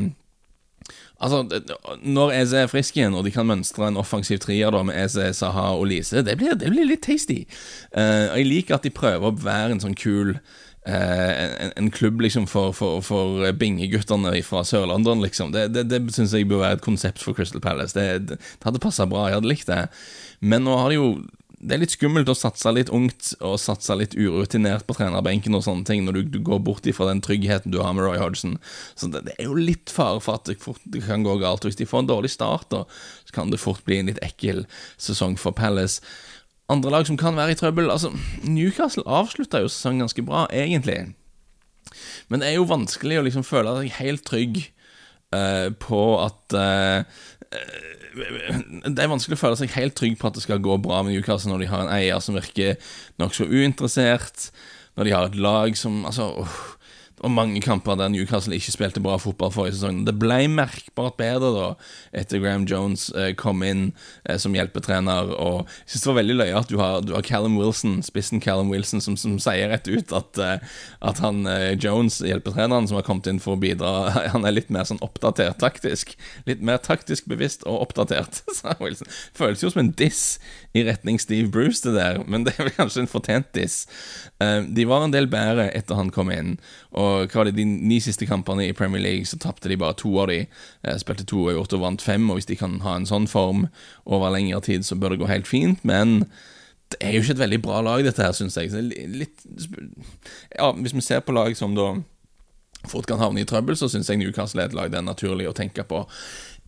Altså, 1.21 1.61
Når 2.01 2.33
Eze 2.39 2.63
er 2.63 2.71
frisk 2.71 2.97
igjen, 2.97 3.13
og 3.13 3.27
de 3.27 3.33
kan 3.33 3.45
mønstre 3.45 3.87
en 3.87 3.99
offensiv 4.01 4.41
trier 4.41 4.73
da 4.73 4.81
med 4.87 4.97
Eze, 4.97 5.29
Saha 5.37 5.71
og 5.77 5.85
Lise, 5.91 6.23
det 6.25 6.37
blir, 6.39 6.57
det 6.57 6.71
blir 6.73 6.89
litt 6.89 7.05
tasty. 7.05 7.43
Uh, 7.93 8.33
jeg 8.33 8.49
liker 8.49 8.79
at 8.79 8.87
de 8.87 8.93
prøver 8.93 9.29
å 9.29 9.37
være 9.37 9.75
en 9.75 9.83
sånn 9.83 9.97
kul 9.97 10.35
en, 10.81 11.71
en, 11.77 11.91
klubb 11.93 12.21
liksom 12.21 12.47
for, 12.49 12.71
for, 12.73 13.03
for 13.05 13.43
bingeguttene 13.53 14.33
fra 14.41 14.63
Sør-London, 14.65 15.21
liksom. 15.21 15.51
Det, 15.53 15.67
det, 15.75 15.83
det 15.91 15.99
syns 16.09 16.33
jeg 16.33 16.47
bør 16.49 16.63
være 16.63 16.79
et 16.79 16.85
konsept 16.85 17.21
for 17.21 17.37
Crystal 17.37 17.61
Palace. 17.61 17.93
Det, 17.93 18.31
det 18.31 18.39
hadde 18.65 18.81
passa 18.81 19.05
bra, 19.05 19.27
jeg 19.29 19.37
hadde 19.37 19.51
likt 19.51 19.69
det. 19.69 19.83
Men 20.41 20.65
nå 20.65 20.79
har 20.79 20.89
de 20.89 20.97
jo 20.97 21.11
det 21.61 21.75
er 21.75 21.81
litt 21.83 21.93
skummelt 21.93 22.29
å 22.31 22.35
satse 22.37 22.71
litt 22.73 22.89
ungt 22.89 23.35
og 23.37 23.59
satse 23.61 23.93
litt 23.97 24.15
urutinert 24.17 24.87
på 24.87 24.95
trenerbenken 24.97 25.53
og 25.53 25.61
sånne 25.67 25.85
ting 25.85 26.01
når 26.05 26.17
du, 26.17 26.21
du 26.33 26.39
går 26.47 26.61
bort 26.65 26.87
ifra 26.89 27.05
den 27.11 27.21
tryggheten 27.21 27.73
du 27.73 27.77
har 27.83 27.93
med 27.93 28.07
Roy 28.07 28.17
Hodgson. 28.17 28.55
Så 28.97 29.11
det, 29.13 29.23
det 29.27 29.35
er 29.37 29.49
jo 29.49 29.57
litt 29.59 29.93
fare 29.93 30.17
for 30.25 30.39
at 30.39 30.49
det 30.49 30.57
fort 30.63 30.81
det 30.89 31.03
kan 31.05 31.25
gå 31.27 31.37
galt. 31.43 31.67
Hvis 31.67 31.77
de 31.77 31.85
får 31.85 32.03
en 32.03 32.09
dårlig 32.09 32.33
start, 32.33 32.65
da, 32.73 32.83
så 33.29 33.37
kan 33.37 33.53
det 33.53 33.61
fort 33.61 33.85
bli 33.85 33.99
en 34.01 34.09
litt 34.09 34.21
ekkel 34.25 34.65
sesong 34.97 35.37
for 35.37 35.53
Palace. 35.57 36.01
Andre 36.71 36.95
lag 36.95 37.05
som 37.05 37.19
kan 37.19 37.37
være 37.37 37.53
i 37.53 37.59
trøbbel 37.59 37.93
altså 37.93 38.13
Newcastle 38.41 39.05
avslutta 39.05 39.61
jo 39.61 39.69
sesongen 39.69 40.07
ganske 40.07 40.25
bra, 40.25 40.47
egentlig. 40.49 41.11
Men 42.31 42.41
det 42.41 42.49
er 42.49 42.57
jo 42.57 42.69
vanskelig 42.69 43.19
å 43.19 43.25
liksom 43.27 43.45
føle 43.45 43.77
seg 43.77 43.97
helt 43.99 44.25
trygg 44.25 44.63
uh, 45.35 45.69
på 45.81 46.01
at 46.21 46.57
uh, 46.57 47.03
det 48.11 48.99
er 48.99 49.11
vanskelig 49.11 49.37
å 49.37 49.41
føle 49.41 49.59
seg 49.59 49.73
helt 49.77 49.95
trygg 49.99 50.17
på 50.19 50.27
at 50.29 50.37
det 50.37 50.43
skal 50.43 50.61
gå 50.63 50.75
bra 50.83 51.01
med 51.03 51.15
Newcastle 51.15 51.51
når 51.51 51.63
de 51.63 51.71
har 51.71 51.85
en 51.85 51.93
eier 51.95 52.19
som 52.23 52.35
virker 52.35 52.77
nokså 53.21 53.47
uinteressert, 53.47 54.49
når 54.99 55.07
de 55.07 55.15
har 55.15 55.29
et 55.29 55.39
lag 55.39 55.77
som 55.79 56.03
Altså, 56.09 56.31
uh, 56.43 56.80
og 57.21 57.31
mange 57.31 57.61
kamper 57.61 57.97
der 57.99 58.09
Newcastle 58.09 58.55
ikke 58.57 58.73
spilte 58.73 59.01
bra 59.03 59.17
fotball 59.21 59.51
forrige 59.53 59.77
sesong. 59.77 60.01
Det 60.07 60.15
ble 60.17 60.39
merkbart 60.49 61.19
bedre 61.19 61.51
da 61.53 61.67
etter 62.17 62.41
Graham 62.41 62.65
Jones 62.69 63.09
eh, 63.13 63.31
kom 63.37 63.61
inn 63.65 63.91
eh, 64.25 64.39
som 64.41 64.55
hjelpetrener. 64.57 65.29
Og 65.35 65.61
jeg 65.61 65.93
synes 65.93 66.05
det 66.05 66.09
var 66.09 66.19
veldig 66.21 66.37
løye 66.39 66.57
at 66.57 66.71
du 66.71 66.79
har, 66.81 67.05
du 67.05 67.13
har 67.13 67.25
Callum 67.27 67.59
Wilson, 67.59 67.99
spissen 68.05 68.41
Callum 68.41 68.73
Wilson, 68.73 69.03
som, 69.05 69.17
som 69.19 69.37
sier 69.41 69.69
rett 69.69 69.89
ut 69.91 70.13
at, 70.17 70.41
eh, 70.41 70.79
at 71.11 71.21
han 71.21 71.45
eh, 71.49 71.75
Jones, 71.77 72.21
hjelpetreneren 72.25 72.89
som 72.89 72.97
har 72.97 73.05
kommet 73.05 73.29
inn 73.29 73.41
for 73.43 73.57
å 73.57 73.61
bidra, 73.61 73.93
han 74.33 74.47
er 74.47 74.57
litt 74.57 74.73
mer 74.73 74.89
sånn 74.89 75.01
oppdatert 75.05 75.61
taktisk. 75.61 76.15
Litt 76.49 76.65
mer 76.65 76.81
taktisk 76.81 77.29
bevisst 77.29 77.67
og 77.69 77.83
oppdatert, 77.85 78.41
sa 78.57 78.73
Wilson. 78.81 79.09
Føles 79.37 79.61
jo 79.61 79.69
som 79.73 79.85
en 79.85 79.93
diss 79.93 80.39
i 80.73 80.87
retning 80.87 81.21
Steve 81.21 81.51
Bruce, 81.53 81.83
det 81.85 81.93
der, 81.99 82.23
men 82.25 82.47
det 82.47 82.55
er 82.57 82.65
vel 82.65 82.77
kanskje 82.79 83.05
en 83.05 83.11
fortjent 83.11 83.53
diss. 83.53 83.83
Eh, 84.41 84.65
de 84.65 84.89
var 84.89 85.05
en 85.05 85.13
del 85.13 85.29
bedre 85.29 85.69
etter 85.77 86.01
han 86.01 86.09
kom 86.13 86.33
inn. 86.33 86.55
Og 86.97 87.10
hva 87.25 87.41
var 87.41 87.49
det, 87.49 87.55
De 87.57 87.65
ni 87.65 87.99
siste 88.03 88.27
kampene 88.29 88.67
i 88.67 88.75
Premier 88.77 89.01
League 89.03 89.27
så 89.29 89.39
tapte 89.41 89.69
de 89.69 89.77
bare 89.79 89.97
to 89.99 90.13
av 90.21 90.31
de. 90.31 90.45
Eh, 90.83 90.97
spilte 91.01 91.25
to 91.27 91.45
og 91.47 91.55
gjort 91.55 91.75
og 91.77 91.83
vant 91.85 92.05
fem, 92.05 92.29
og 92.29 92.39
hvis 92.39 92.49
de 92.49 92.57
kan 92.59 92.79
ha 92.85 92.95
en 92.97 93.09
sånn 93.09 93.27
form 93.31 93.67
over 94.05 94.33
lengre 94.33 94.61
tid, 94.65 94.85
så 94.87 94.97
bør 94.99 95.15
det 95.15 95.21
gå 95.23 95.29
helt 95.31 95.49
fint. 95.49 95.83
Men 95.87 96.25
det 96.91 96.99
er 96.99 97.15
jo 97.15 97.23
ikke 97.23 97.37
et 97.37 97.45
veldig 97.45 97.61
bra 97.63 97.81
lag, 97.85 98.03
dette 98.05 98.23
her, 98.23 98.33
syns 98.35 98.57
jeg. 98.59 98.71
Litt, 99.11 99.45
ja, 100.57 100.71
hvis 100.75 100.95
vi 100.97 101.05
ser 101.05 101.23
på 101.23 101.35
lag 101.35 101.55
som 101.57 101.75
da 101.77 101.93
fort 102.89 103.07
kan 103.07 103.21
havne 103.21 103.43
i 103.43 103.47
trøbbel, 103.47 103.77
så 103.77 103.89
syns 103.91 104.09
jeg 104.09 104.19
Newcastle 104.19 104.63
er 104.63 104.71
et 104.71 104.75
lag 104.75 104.91
det 104.91 104.99
er 104.99 105.05
naturlig 105.05 105.47
å 105.49 105.55
tenke 105.55 105.85
på. 105.87 106.03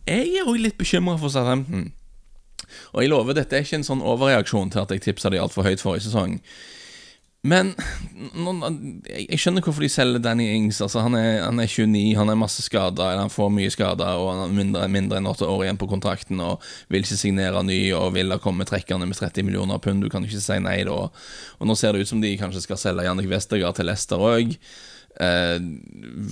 Jeg 0.08 0.30
er 0.38 0.48
òg 0.48 0.60
litt 0.60 0.78
bekymra 0.80 1.16
for 1.20 1.32
Southampton. 1.32 1.90
Og 2.94 3.02
jeg 3.02 3.10
lover, 3.10 3.36
dette 3.36 3.56
er 3.56 3.64
ikke 3.64 3.80
en 3.80 3.86
sånn 3.86 4.04
overreaksjon 4.04 4.72
til 4.72 4.84
at 4.84 4.92
jeg 4.94 5.02
tipsa 5.04 5.32
de 5.32 5.40
altfor 5.40 5.66
høyt 5.66 5.82
forrige 5.82 6.06
sesong. 6.08 6.38
Men 7.44 7.74
jeg 9.04 9.36
skjønner 9.36 9.64
hvorfor 9.64 9.84
de 9.84 9.90
selger 9.92 10.22
Danny 10.24 10.46
Ings. 10.54 10.78
Altså, 10.80 11.02
han, 11.04 11.16
er, 11.18 11.42
han 11.44 11.60
er 11.60 11.68
29, 11.68 12.14
han 12.16 12.32
er 12.32 12.38
masse 12.40 12.64
skada, 12.64 13.10
han 13.18 13.32
får 13.32 13.50
mye 13.52 13.72
skader, 13.72 14.16
og 14.16 14.30
han 14.30 14.40
har 14.46 14.54
mindre, 14.56 14.86
mindre 14.92 15.20
enn 15.20 15.28
åtte 15.28 15.48
år 15.48 15.66
igjen 15.66 15.80
på 15.80 15.90
kontrakten 15.90 16.40
og 16.40 16.64
vil 16.88 17.04
ikke 17.04 17.20
signere 17.20 17.60
ny 17.68 17.78
og 17.98 18.14
vil 18.16 18.32
ha 18.32 18.40
kommet 18.40 18.72
trekkende 18.72 19.10
med 19.10 19.20
30 19.20 19.44
millioner 19.44 19.82
pund. 19.84 20.00
Du 20.00 20.08
kan 20.12 20.24
ikke 20.24 20.40
si 20.40 20.58
nei 20.64 20.80
da. 20.88 20.96
Og 21.60 21.68
nå 21.68 21.76
ser 21.76 21.92
det 21.92 22.06
ut 22.06 22.14
som 22.14 22.24
de 22.24 22.32
kanskje 22.40 22.64
skal 22.64 22.80
selge 22.80 23.04
Jannik 23.04 23.28
Westergaard 23.28 23.76
til 23.76 23.92
Leicester 23.92 24.24
òg. 24.24 24.56
Uh, 25.14 25.62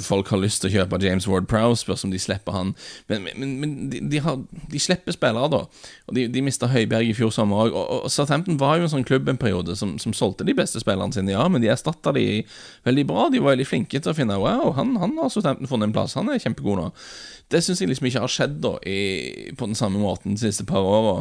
folk 0.03 0.33
har 0.33 0.41
lyst 0.43 0.63
til 0.63 0.73
å 0.73 0.75
kjøpe 0.75 0.99
James 1.05 1.29
Ward 1.31 1.47
Prowse, 1.51 1.85
spørs 1.85 2.03
om 2.07 2.11
de 2.11 2.19
slipper 2.19 2.55
han. 2.57 2.73
Men, 3.11 3.29
men, 3.39 3.53
men 3.63 3.75
de, 3.93 4.01
de, 4.11 4.21
har, 4.25 4.41
de, 4.73 4.81
slipper 4.83 5.15
spillere, 5.15 5.51
da. 5.53 5.61
Og 6.09 6.17
De, 6.17 6.27
de 6.33 6.43
mista 6.43 6.67
Høiberg 6.71 7.13
i 7.13 7.15
fjor 7.17 7.31
sommer 7.35 7.67
òg. 7.67 7.77
Og, 7.79 7.93
og, 7.97 8.11
Southampton 8.11 8.59
var 8.61 8.81
jo 8.81 8.89
en 8.89 8.95
sånn 8.97 9.07
klubb 9.07 9.31
en 9.31 9.41
periode 9.41 9.77
som, 9.79 9.95
som 10.03 10.17
solgte 10.17 10.47
de 10.49 10.57
beste 10.59 10.83
spillerne 10.83 11.15
sine, 11.15 11.35
ja, 11.37 11.47
men 11.49 11.63
de 11.63 11.71
erstatta 11.73 12.15
de 12.17 12.27
veldig 12.89 13.07
bra. 13.11 13.29
De 13.33 13.43
var 13.43 13.55
veldig 13.55 13.69
flinke 13.69 14.03
til 14.03 14.15
å 14.15 14.17
finne 14.19 14.41
Wow, 14.43 14.73
han, 14.79 14.97
han 14.99 15.15
har 15.21 15.31
Southampton 15.31 15.71
funnet 15.71 15.91
en 15.91 15.97
plass. 15.97 16.19
Han 16.19 16.33
er 16.33 16.43
kjempegod 16.43 16.81
nå. 16.81 16.91
Det 17.53 17.63
syns 17.63 17.83
jeg 17.83 17.91
liksom 17.93 18.09
ikke 18.09 18.25
har 18.25 18.33
skjedd 18.33 18.61
da 18.65 18.77
i, 18.89 19.01
på 19.59 19.69
den 19.69 19.79
samme 19.79 20.01
måten 20.03 20.35
de 20.35 20.43
siste 20.43 20.67
par 20.67 20.83
åra. 20.83 21.21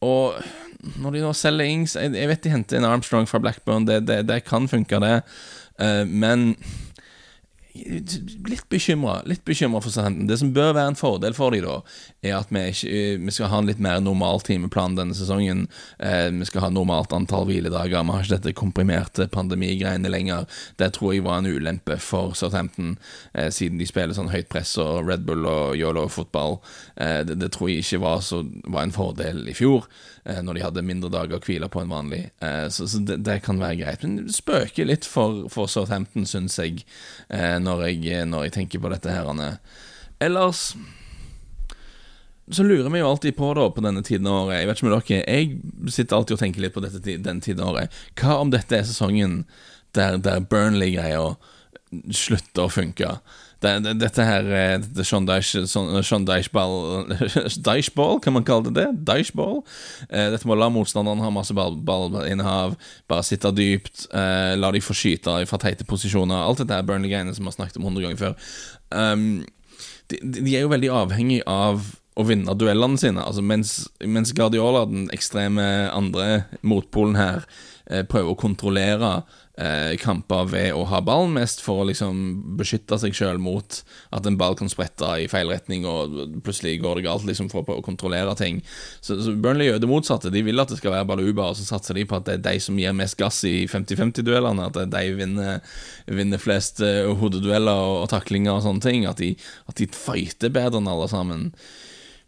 Og 0.00 0.40
når 1.00 1.16
de 1.16 1.22
nå 1.24 1.30
selger 1.36 1.68
Ings 1.68 1.96
Jeg, 1.98 2.14
jeg 2.16 2.28
vet 2.30 2.44
de 2.44 2.52
henter 2.54 2.78
en 2.78 2.88
Armstrong 2.88 3.26
fra 3.28 3.40
Blackburn, 3.42 3.84
det, 3.88 4.00
det, 4.08 4.22
det 4.30 4.40
kan 4.46 4.68
funke, 4.70 5.00
det. 5.02 5.18
Uh, 5.80 6.04
men 6.04 6.56
litt 7.80 8.66
bekymra 8.72 9.20
litt 9.28 9.44
bekymret 9.44 9.84
for 9.84 9.92
Southampton. 9.92 10.28
Det 10.28 10.38
som 10.40 10.52
bør 10.54 10.74
være 10.76 10.92
en 10.92 10.98
fordel 10.98 11.34
for 11.36 11.54
dem, 11.54 11.64
da, 11.64 11.78
er 12.24 12.36
at 12.38 12.52
vi, 12.52 12.62
ikke, 12.72 12.90
eh, 12.90 13.16
vi, 13.20 13.34
skal 13.34 13.50
ha 13.52 13.60
en 13.60 13.70
litt 13.70 13.82
mer 13.82 14.00
normal 14.04 14.42
timeplan 14.46 14.96
denne 14.98 15.16
sesongen. 15.16 15.66
Eh, 15.98 16.28
vi 16.34 16.48
skal 16.48 16.66
ha 16.66 16.70
normalt 16.74 17.14
antall 17.16 17.46
hviledager. 17.48 18.04
Vi 18.04 18.16
har 18.16 18.26
ikke 18.26 18.38
dette 18.38 18.56
komprimerte 18.58 19.28
pandemigreiene 19.32 20.12
lenger. 20.12 20.46
Det 20.80 20.92
tror 20.96 21.14
jeg 21.14 21.26
var 21.26 21.40
en 21.40 21.50
ulempe 21.50 21.98
for 22.02 22.36
Southampton, 22.38 22.96
eh, 23.34 23.50
siden 23.54 23.80
de 23.80 23.88
spiller 23.88 24.16
sånn 24.16 24.32
høyt 24.32 24.50
press 24.52 24.76
og 24.80 25.08
Red 25.08 25.26
Bull 25.28 25.46
og 25.48 25.76
yolo-fotball. 25.78 26.60
Eh, 26.96 27.20
det, 27.28 27.40
det, 27.42 27.52
tror 27.56 27.70
jeg 27.70 27.84
ikke 27.84 28.04
var, 28.04 28.24
så, 28.24 28.44
var 28.66 28.86
en 28.86 28.96
fordel 28.96 29.46
i 29.50 29.56
fjor. 29.56 29.88
Eh, 30.24 30.42
når 30.44 30.54
de 30.54 30.62
hadde 30.64 30.84
mindre 30.84 31.08
dager 31.12 31.38
å 31.38 31.44
hvile 31.44 31.68
på 31.72 31.80
enn 31.80 31.92
vanlig. 31.92 32.20
Eh, 32.44 32.66
så, 32.72 32.86
så 32.90 33.00
det, 33.06 33.20
det, 33.24 33.38
kan 33.46 33.60
være 33.60 33.78
greit. 33.80 34.04
Men 34.04 34.28
spøker 34.32 34.88
litt 34.88 35.08
for, 35.08 35.46
for 35.52 35.70
Southampton, 35.70 36.26
syns 36.28 36.58
jeg, 36.60 36.84
eh, 37.32 37.56
når 37.70 37.86
jeg, 37.88 38.24
når 38.28 38.48
jeg 38.48 38.56
tenker 38.58 38.82
på 38.82 38.90
dette 38.92 39.14
her. 39.14 39.30
Anne. 39.30 39.54
Ellers 40.20 40.74
så 42.50 42.64
lurer 42.66 42.90
vi 42.90 42.98
jo 42.98 43.06
alltid 43.06 43.36
på 43.36 43.52
da 43.54 43.68
på 43.70 43.82
denne 43.84 44.02
tiden 44.02 44.26
av 44.26 44.48
året 44.48 44.56
Jeg 44.58 44.66
vet 44.66 44.80
ikke 44.80 44.86
med 44.88 44.94
dere, 44.96 45.18
jeg 45.22 45.92
sitter 45.94 46.16
alltid 46.16 46.34
og 46.34 46.40
tenker 46.40 46.64
litt 46.64 46.74
på 46.74 46.82
dette, 46.82 47.02
denne 47.22 47.44
tiden 47.44 47.62
av 47.62 47.76
året. 47.76 48.00
Hva 48.18 48.40
om 48.42 48.50
dette 48.50 48.74
er 48.74 48.88
sesongen 48.88 49.44
der, 49.94 50.18
der 50.18 50.42
Burnley-greia 50.42 51.36
slutter 52.14 52.66
å 52.66 52.72
funke? 52.72 53.12
Det, 53.60 53.72
det, 53.84 53.94
dette 54.00 54.24
her 54.24 54.46
eh, 54.56 54.78
det 54.80 55.04
Sean 55.04 55.26
Dyche 55.28 55.66
Sean 55.68 56.24
Dyche-ball 56.28 57.10
Dyche-ball, 57.60 58.20
kan 58.24 58.36
man 58.36 58.46
kalle 58.48 58.70
det 58.70 58.76
det? 58.78 58.88
Dyche-ball. 59.08 59.60
Eh, 60.08 60.30
dette 60.32 60.48
må 60.48 60.56
la 60.56 60.70
motstanderen 60.72 61.20
ha 61.20 61.30
masse 61.34 61.54
ballinnehav, 61.54 62.78
bare 63.10 63.26
sitte 63.26 63.52
dypt, 63.52 64.06
eh, 64.16 64.56
la 64.56 64.72
de 64.72 64.82
få 64.84 64.96
skyte 64.96 65.36
fra 65.50 65.60
teite 65.60 65.84
posisjoner. 65.88 66.40
Alt 66.40 66.64
dette 66.64 66.76
er 66.76 66.86
Burnley-greiene 66.88 67.36
som 67.36 67.44
vi 67.44 67.52
har 67.52 67.58
snakket 67.58 67.80
om 67.80 67.88
hundre 67.90 68.06
ganger 68.06 68.20
før. 68.20 68.52
Um, 68.90 69.42
de, 70.10 70.18
de, 70.24 70.56
er 70.56 70.64
jo 70.64 70.72
veldig 70.72 70.90
avhengig 71.04 71.42
av 71.46 71.84
å 72.20 72.26
vinne 72.28 72.56
duellene 72.58 73.00
sine. 73.00 73.24
Altså 73.24 73.44
mens, 73.44 73.74
mens 74.04 74.34
Guardiola, 74.36 74.86
den 74.90 75.08
ekstreme 75.14 75.64
andre 75.94 76.44
motpolen 76.62 77.18
her, 77.18 77.46
eh, 77.90 78.04
prøver 78.06 78.34
å 78.34 78.40
kontrollere 78.40 79.14
eh, 79.60 79.96
kamper 80.00 80.48
ved 80.50 80.74
å 80.74 80.84
ha 80.88 81.00
ballen, 81.04 81.34
mest 81.36 81.60
for 81.64 81.82
å 81.82 81.86
liksom 81.88 82.56
beskytte 82.58 82.98
seg 83.00 83.16
sjøl 83.16 83.40
mot 83.42 83.80
at 84.14 84.26
en 84.26 84.38
ball 84.40 84.56
kan 84.58 84.70
sprette 84.72 85.08
i 85.20 85.26
feil 85.30 85.50
retning, 85.52 85.84
og 85.88 86.38
plutselig 86.44 86.78
går 86.82 86.98
det 86.98 87.06
galt, 87.06 87.26
liksom 87.28 87.50
for 87.52 87.68
å 87.68 87.80
kontrollere 87.84 88.34
ting. 88.38 88.62
Så, 89.00 89.18
så 89.24 89.34
Burnley 89.34 89.70
gjør 89.70 89.82
det 89.82 89.90
motsatte. 89.90 90.32
De 90.32 90.44
vil 90.46 90.62
at 90.62 90.72
det 90.72 90.80
skal 90.80 90.94
være 90.96 91.08
baluba, 91.12 91.50
og 91.50 91.58
så 91.58 91.66
satser 91.68 91.98
de 91.98 92.06
på 92.08 92.18
at 92.18 92.28
det 92.28 92.38
er 92.38 92.46
de 92.48 92.64
som 92.64 92.78
gir 92.80 92.96
mest 92.96 93.18
gass 93.20 93.42
i 93.48 93.66
50-50-duellene, 93.70 94.70
at 94.70 94.80
de 94.94 95.04
vinner, 95.18 95.60
vinner 96.08 96.42
flest 96.42 96.82
eh, 96.84 97.04
hodedueller 97.20 97.84
og, 97.84 97.96
og, 98.04 98.10
taklinger 98.14 98.56
og 98.56 98.66
sånne 98.66 98.86
ting. 98.86 99.06
At 99.10 99.20
de, 99.22 99.34
at 99.70 99.80
de 99.80 99.90
fighter 99.94 100.52
bedre 100.54 100.80
enn 100.80 100.90
alle 100.90 101.10
sammen. 101.10 101.50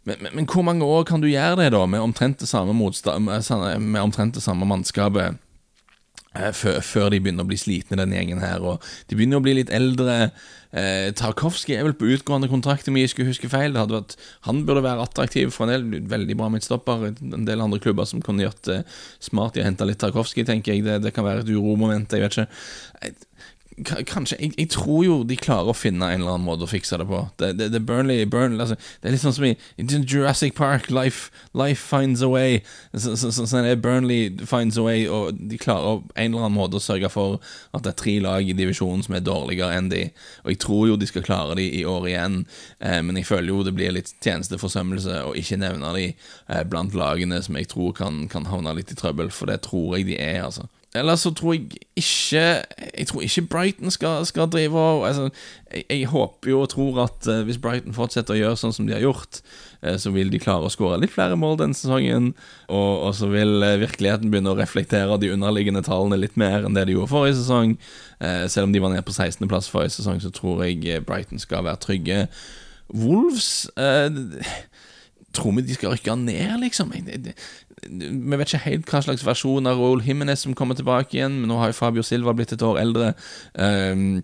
Men, 0.03 0.19
men, 0.19 0.35
men, 0.35 0.47
hvor 0.51 0.65
mange 0.67 0.85
år 0.85 1.05
kan 1.07 1.23
du 1.23 1.29
gjøre 1.29 1.61
det, 1.61 1.71
da, 1.75 1.85
med 1.87 2.03
omtrent 2.03 2.41
det 2.43 2.49
samme, 2.49 2.75
med 2.75 4.01
omtrent 4.03 4.35
det 4.35 4.43
samme 4.43 4.67
mannskapet? 4.67 5.39
Eh, 6.33 6.49
før, 6.81 7.11
de 7.13 7.19
begynner 7.21 7.45
å 7.45 7.49
bli 7.49 7.59
slitne, 7.61 7.99
denne 7.99 8.17
gjengen 8.17 8.41
her. 8.41 8.63
Og 8.65 8.83
de 9.09 9.17
begynner 9.17 9.37
å 9.37 9.45
bli 9.45 9.53
litt 9.59 9.71
eldre. 9.73 10.31
Eh, 10.73 11.11
Tarkovskij 11.13 11.77
er 11.77 11.85
vel 11.85 11.93
på 11.97 12.09
utgående 12.15 12.49
kontrakt, 12.49 12.89
om 12.89 12.97
jeg 12.97 13.11
ikke 13.11 13.27
husker 13.27 13.51
feil. 13.51 13.75
Det 13.75 13.83
hadde 13.83 13.99
Vært, 13.99 14.15
han 14.47 14.63
burde 14.65 14.81
være 14.85 15.05
attraktiv 15.05 15.53
for 15.53 15.69
en 15.69 15.73
del 15.75 16.07
veldig 16.09 16.37
bra 16.39 16.49
midtstopper. 16.49 17.11
En 17.13 17.45
del 17.45 17.61
andre 17.61 17.81
klubber 17.83 18.09
som 18.09 18.23
kunne 18.25 18.47
gjort 18.47 18.63
det 18.65 18.81
smart 19.21 19.59
i 19.59 19.61
å 19.61 19.67
hente 19.67 19.85
litt 19.85 20.01
Tarkovskij, 20.01 20.47
tenker 20.49 20.73
jeg. 20.73 20.87
Det, 20.87 21.03
det, 21.05 21.13
kan 21.13 21.27
være 21.27 21.45
et 21.45 21.53
uromoment, 21.53 22.09
jeg 22.09 22.25
vet 22.25 22.39
ikke. 22.41 23.13
Kanskje 23.81 24.37
jeg, 24.39 24.53
jeg, 24.57 24.69
tror 24.73 25.03
jo 25.05 25.15
de 25.25 25.37
klarer 25.39 25.71
å 25.71 25.75
finne 25.77 26.05
en 26.11 26.21
eller 26.21 26.35
annen 26.35 26.45
måte 26.45 26.67
å 26.67 26.69
fikse 26.69 26.97
det 26.99 27.07
på. 27.09 27.21
Det, 27.41 27.53
det, 27.57 27.69
det, 27.73 27.81
Burnley, 27.87 28.25
Burnley 28.29 28.61
altså, 28.61 28.77
det 29.01 29.09
er 29.09 29.15
litt 29.15 29.23
sånn 29.23 29.35
som 29.35 29.47
i, 29.47 29.55
Jurassic 29.79 30.55
Park. 30.57 30.89
Life, 30.93 31.31
life 31.57 31.81
finds 31.81 32.21
a 32.21 32.29
way. 32.29 32.61
Så, 32.93 33.15
så, 33.17 33.31
så, 33.33 33.47
sånn 33.49 33.67
er 33.69 33.79
Burnley 33.81 34.29
finds 34.49 34.77
a 34.77 34.85
way, 34.85 35.07
og 35.09 35.39
de 35.39 35.57
klarer 35.61 36.03
på 36.03 36.13
en 36.15 36.29
eller 36.29 36.45
annen 36.45 36.57
måte 36.57 36.77
å 36.77 36.83
sørge 36.83 37.09
for 37.13 37.39
at 37.73 37.85
det 37.85 37.93
er 37.93 37.99
tre 38.03 38.15
lag 38.23 38.45
i 38.45 38.57
divisjonen 38.57 39.05
som 39.05 39.17
er 39.17 39.25
dårligere 39.25 39.79
enn 39.79 39.89
de. 39.93 40.05
Og 40.43 40.53
jeg 40.53 40.61
tror 40.63 40.85
jo 40.91 40.99
de 40.99 41.09
skal 41.09 41.25
klare 41.25 41.57
de 41.59 41.67
i 41.79 41.83
år 41.89 42.09
igjen, 42.11 42.39
eh, 42.79 42.99
men 43.05 43.19
jeg 43.19 43.29
føler 43.31 43.49
jo 43.53 43.63
det 43.65 43.75
blir 43.77 43.95
litt 43.95 44.13
tjenesteforsømmelse 44.23 45.23
å 45.29 45.33
ikke 45.39 45.59
nevne 45.63 45.95
de 45.97 46.07
eh, 46.11 46.63
blant 46.69 46.95
lagene 46.97 47.41
som 47.43 47.57
jeg 47.57 47.71
tror 47.73 47.95
kan, 47.97 48.23
kan 48.31 48.47
havne 48.51 48.75
litt 48.77 48.93
i 48.93 48.99
trøbbel, 48.99 49.33
for 49.33 49.49
det 49.49 49.63
tror 49.65 49.97
jeg 49.97 50.11
de 50.11 50.19
er, 50.21 50.43
altså. 50.45 50.69
Eller 50.95 51.15
så 51.17 51.31
tror 51.33 51.55
jeg 51.55 51.61
ikke 51.97 52.41
Jeg 52.97 53.07
tror 53.09 53.21
ikke 53.25 53.41
Brighton 53.49 53.91
skal, 53.91 54.25
skal 54.25 54.49
drive 54.49 54.79
og 54.79 55.07
altså, 55.07 55.29
jeg, 55.73 55.85
jeg, 55.89 56.07
håper 56.07 56.49
jo 56.49 56.61
og 56.61 56.69
tror 56.69 56.99
at 57.03 57.27
uh, 57.27 57.41
hvis 57.47 57.57
Brighton 57.57 57.95
fortsetter 57.97 58.35
å 58.35 58.37
gjøre 58.37 58.59
sånn 58.61 58.75
som 58.75 58.85
de 58.85 58.93
har 58.93 59.01
gjort, 59.01 59.39
uh, 59.81 59.95
så 59.97 60.11
vil 60.13 60.29
de 60.29 60.41
klare 60.41 60.67
å 60.67 60.73
skåre 60.73 60.99
litt 61.01 61.13
flere 61.15 61.37
mål 61.39 61.57
denne 61.57 61.77
sesongen. 61.77 62.29
Og, 62.67 62.91
og 63.07 63.15
så 63.17 63.31
vil 63.31 63.65
uh, 63.65 63.79
virkeligheten 63.81 64.29
begynne 64.29 64.53
å 64.53 64.59
reflektere 64.59 65.17
de 65.17 65.31
underliggende 65.33 65.81
tallene 65.85 66.21
litt 66.21 66.37
mer 66.37 66.67
enn 66.67 66.77
det 66.77 66.85
de 66.85 66.97
gjorde 66.97 67.09
forrige 67.15 67.39
sesong. 67.41 67.77
selv 68.47 68.69
om 68.69 68.73
de 68.73 68.79
var 68.79 68.93
nede 68.93 69.03
på 69.03 69.11
16.-plass 69.11 69.71
forrige 69.73 69.97
sesong, 69.97 70.21
så 70.21 70.29
tror 70.31 70.61
jeg 70.63 71.01
Brighton 71.07 71.41
skal 71.41 71.65
være 71.65 71.81
trygge. 71.81 72.19
Wolves 72.93 73.65
Tror 75.33 75.55
vi 75.57 75.63
de 75.65 75.73
skal 75.73 75.95
rykke 75.95 76.15
ned, 76.15 76.59
liksom? 76.61 76.91
Vi 76.93 78.37
vet 78.37 78.53
ikke 78.53 78.65
helt 78.67 78.91
hva 78.91 79.01
slags 79.01 79.25
versjon 79.25 79.69
av 79.69 79.79
Roel 79.81 80.03
Jimenez 80.05 80.45
som 80.45 80.53
kommer 80.53 80.77
tilbake 80.77 81.17
igjen, 81.17 81.39
men 81.41 81.49
nå 81.49 81.57
har 81.57 81.71
jo 81.71 81.79
Fabio 81.79 82.05
Silva 82.05 82.35
blitt 82.37 82.53
et 82.53 82.61
år 82.61 82.79
eldre. 82.83 83.13
Um, 83.57 84.21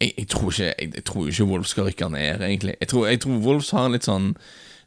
jeg, 0.00 0.14
jeg, 0.16 0.28
tror 0.32 0.50
ikke, 0.50 0.72
jeg, 0.78 0.90
jeg, 0.94 1.04
tror 1.04 1.28
ikke 1.28 1.44
Wolves 1.44 1.76
skal 1.76 1.84
rykke 1.90 2.08
ned, 2.08 2.40
egentlig. 2.40 2.74
Jeg 2.80 2.88
tror, 2.88 3.06
jeg 3.06 3.20
tror 3.20 3.40
Wolves 3.44 3.70
har 3.76 3.86
en 3.86 3.96
litt 3.96 4.08
sånn 4.08 4.34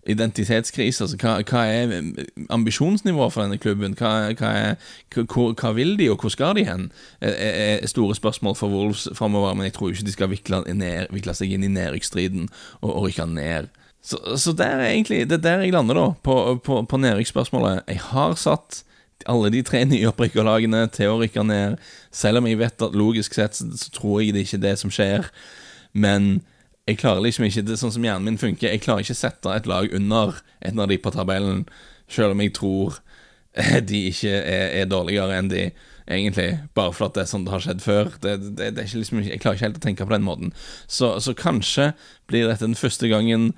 identitetskrise. 0.09 1.03
Altså, 1.03 1.17
hva, 1.21 1.35
hva, 1.47 1.61
er 1.69 2.47
ambisjonsnivået 2.49 3.33
for 3.33 3.45
denne 3.45 3.57
klubben? 3.61 3.95
Hva, 3.99 4.33
hva, 4.39 4.49
er, 4.57 4.75
hva, 5.13 5.71
vil 5.77 5.95
de, 5.99 6.09
og 6.11 6.25
hvor 6.25 6.33
skal 6.33 6.57
de 6.57 6.65
hen? 6.67 6.89
Er, 7.21 7.37
er 7.83 7.87
store 7.87 8.15
spørsmål 8.15 8.57
for 8.59 8.73
Wolves 8.73 9.07
framover, 9.13 9.53
men 9.53 9.69
jeg 9.69 9.77
tror 9.77 9.93
ikke 9.93 10.09
de 10.09 10.17
skal 10.17 10.33
vikle, 10.33 10.63
ned, 10.73 11.13
vikle 11.13 11.37
seg 11.37 11.53
inn 11.53 11.63
i 11.63 11.71
nedrykksstriden 11.71 12.49
og, 12.81 12.89
og 12.89 13.07
rykke 13.07 13.29
ned. 13.29 13.71
Så, 14.03 14.19
så 14.37 14.51
der 14.51 14.81
er 14.81 14.89
egentlig, 14.91 15.29
det 15.29 15.39
er 15.39 15.43
der 15.45 15.61
jeg 15.63 15.71
lander, 15.71 15.95
da, 15.95 16.07
på, 16.23 16.35
på, 16.63 16.81
på 16.83 16.97
nedrykksspørsmålet. 16.99 17.85
Jeg 17.87 18.01
har 18.11 18.35
satt 18.35 18.83
alle 19.31 19.51
de 19.53 19.61
tre 19.63 19.83
nyopprykkerlagene 19.89 20.85
til 20.91 21.13
å 21.13 21.19
rykke 21.21 21.45
ned, 21.47 21.77
selv 22.11 22.41
om 22.41 22.49
jeg 22.49 22.59
vet 22.59 22.83
at 22.83 22.97
logisk 22.99 23.37
sett 23.37 23.55
så, 23.59 23.69
tror 23.95 24.21
jeg 24.21 24.35
det 24.35 24.43
ikke 24.43 24.59
er 24.59 24.65
det 24.67 24.75
som 24.81 24.91
skjer. 24.91 25.29
Men 25.93 26.41
jeg 26.89 26.99
klarer 26.99 27.23
liksom 27.23 27.47
ikke 27.47 27.63
det 27.63 27.79
sånn 27.79 27.93
som 27.95 28.03
hjernen 28.03 28.33
min 28.33 28.41
funker. 28.41 28.73
Jeg 28.73 28.83
klarer 28.83 29.05
ikke 29.05 29.15
sette 29.15 29.55
et 29.55 29.69
lag 29.71 29.87
under 29.95 30.35
en 30.67 30.83
av 30.83 30.91
de 30.91 30.99
på 30.99 31.13
tabellen, 31.15 31.63
selv 32.11 32.35
om 32.35 32.43
jeg 32.43 32.55
tror 32.59 32.99
de 33.89 34.05
ikke 34.09 34.35
er, 34.35 34.67
er 34.81 34.91
dårligere 34.91 35.39
enn 35.39 35.51
de 35.51 35.67
egentlig, 36.03 36.57
bare 36.75 36.91
for 36.91 37.07
at 37.07 37.15
det 37.15 37.23
er 37.23 37.29
sånn 37.31 37.45
det 37.47 37.53
har 37.53 37.63
skjedd 37.63 37.83
før. 37.83 38.09
Det, 38.19 38.33
det, 38.57 38.73
det 38.75 38.87
liksom, 38.91 39.21
jeg 39.23 39.39
klarer 39.39 39.55
ikke 39.55 39.67
helt 39.69 39.79
å 39.79 39.85
tenke 39.85 40.07
på 40.07 40.15
den 40.15 40.25
måten. 40.25 40.51
Så, 40.87 41.13
så 41.23 41.35
kanskje 41.37 41.93
blir 42.27 42.49
dette 42.49 42.67
den 42.67 42.75
første 42.79 43.07
gangen 43.11 43.53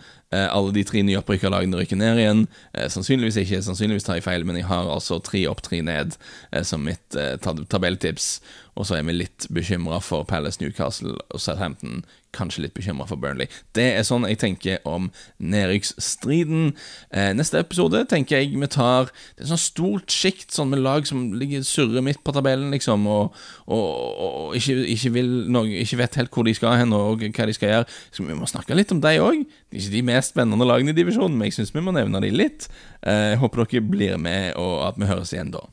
alle 0.49 0.73
de 0.75 0.83
tre 0.87 1.03
nyopprykka 1.05 1.51
lagene 1.53 1.79
rykker 1.79 1.99
ned 1.99 2.21
igjen. 2.21 2.43
Eh, 2.73 2.89
sannsynligvis 2.91 3.39
ikke, 3.43 3.61
sannsynligvis 3.65 4.07
tar 4.07 4.19
jeg 4.19 4.27
feil, 4.27 4.45
men 4.47 4.59
jeg 4.59 4.67
har 4.69 4.89
altså 4.91 5.19
tre 5.23 5.45
opp, 5.51 5.63
tre 5.65 5.81
ned 5.85 6.17
eh, 6.51 6.63
som 6.67 6.85
mitt 6.85 7.17
eh, 7.19 7.35
tabelltips. 7.41 8.29
Og 8.75 8.87
så 8.87 8.97
er 8.97 9.05
vi 9.07 9.15
litt 9.15 9.47
bekymra 9.55 10.01
for 10.03 10.27
Palace, 10.27 10.59
Newcastle 10.59 11.15
og 11.29 11.39
Southampton. 11.39 12.03
Kanskje 12.35 12.65
litt 12.65 12.73
bekymra 12.75 13.05
for 13.07 13.19
Burnley. 13.19 13.47
Det 13.77 13.85
er 13.95 14.03
sånn 14.03 14.27
jeg 14.27 14.41
tenker 14.41 14.81
om 14.87 15.07
nedrykksstriden. 15.39 16.73
Eh, 17.15 17.31
neste 17.37 17.61
episode 17.63 18.01
tenker 18.11 18.41
jeg 18.41 18.51
vi 18.51 18.67
tar 18.71 19.07
Det 19.37 19.45
er 19.45 19.51
sånn 19.53 19.61
stort 19.61 20.11
sjikt 20.11 20.51
sånn 20.51 20.73
med 20.73 20.83
lag 20.83 21.07
som 21.07 21.29
ligger 21.39 21.63
surrer 21.63 22.03
midt 22.03 22.19
på 22.25 22.33
tabellen, 22.35 22.73
liksom, 22.75 23.07
og, 23.07 23.37
og, 23.67 23.85
og 24.25 24.57
ikke, 24.59 24.75
ikke, 24.91 25.13
vil 25.15 25.31
noe, 25.55 25.71
ikke 25.85 26.01
vet 26.03 26.19
helt 26.19 26.35
hvor 26.35 26.47
de 26.47 26.55
skal 26.57 26.79
hen, 26.81 26.95
og 26.95 27.23
hva 27.23 27.47
de 27.47 27.55
skal 27.55 27.71
gjøre. 27.71 27.89
Så 28.11 28.27
vi 28.27 28.35
må 28.35 28.49
snakke 28.49 28.75
litt 28.75 28.91
om 28.91 28.99
dem 29.03 29.23
òg. 29.23 29.45
Det 29.69 29.79
er 29.79 29.85
ikke 29.85 29.95
de 29.95 30.05
mest 30.11 30.35
spennende 30.35 30.67
lagene 30.67 30.91
i 30.91 30.97
divisjonen, 30.97 31.39
men 31.39 31.47
jeg 31.47 31.61
syns 31.61 31.73
vi 31.75 31.85
må 31.85 31.95
nevne 31.95 32.23
dem 32.23 32.35
litt. 32.35 32.67
Eh, 33.05 33.39
håper 33.39 33.63
dere 33.63 33.87
blir 33.87 34.19
med, 34.19 34.53
og 34.59 34.89
at 34.89 34.99
vi 34.99 35.07
høres 35.07 35.31
igjen 35.35 35.55
da. 35.55 35.63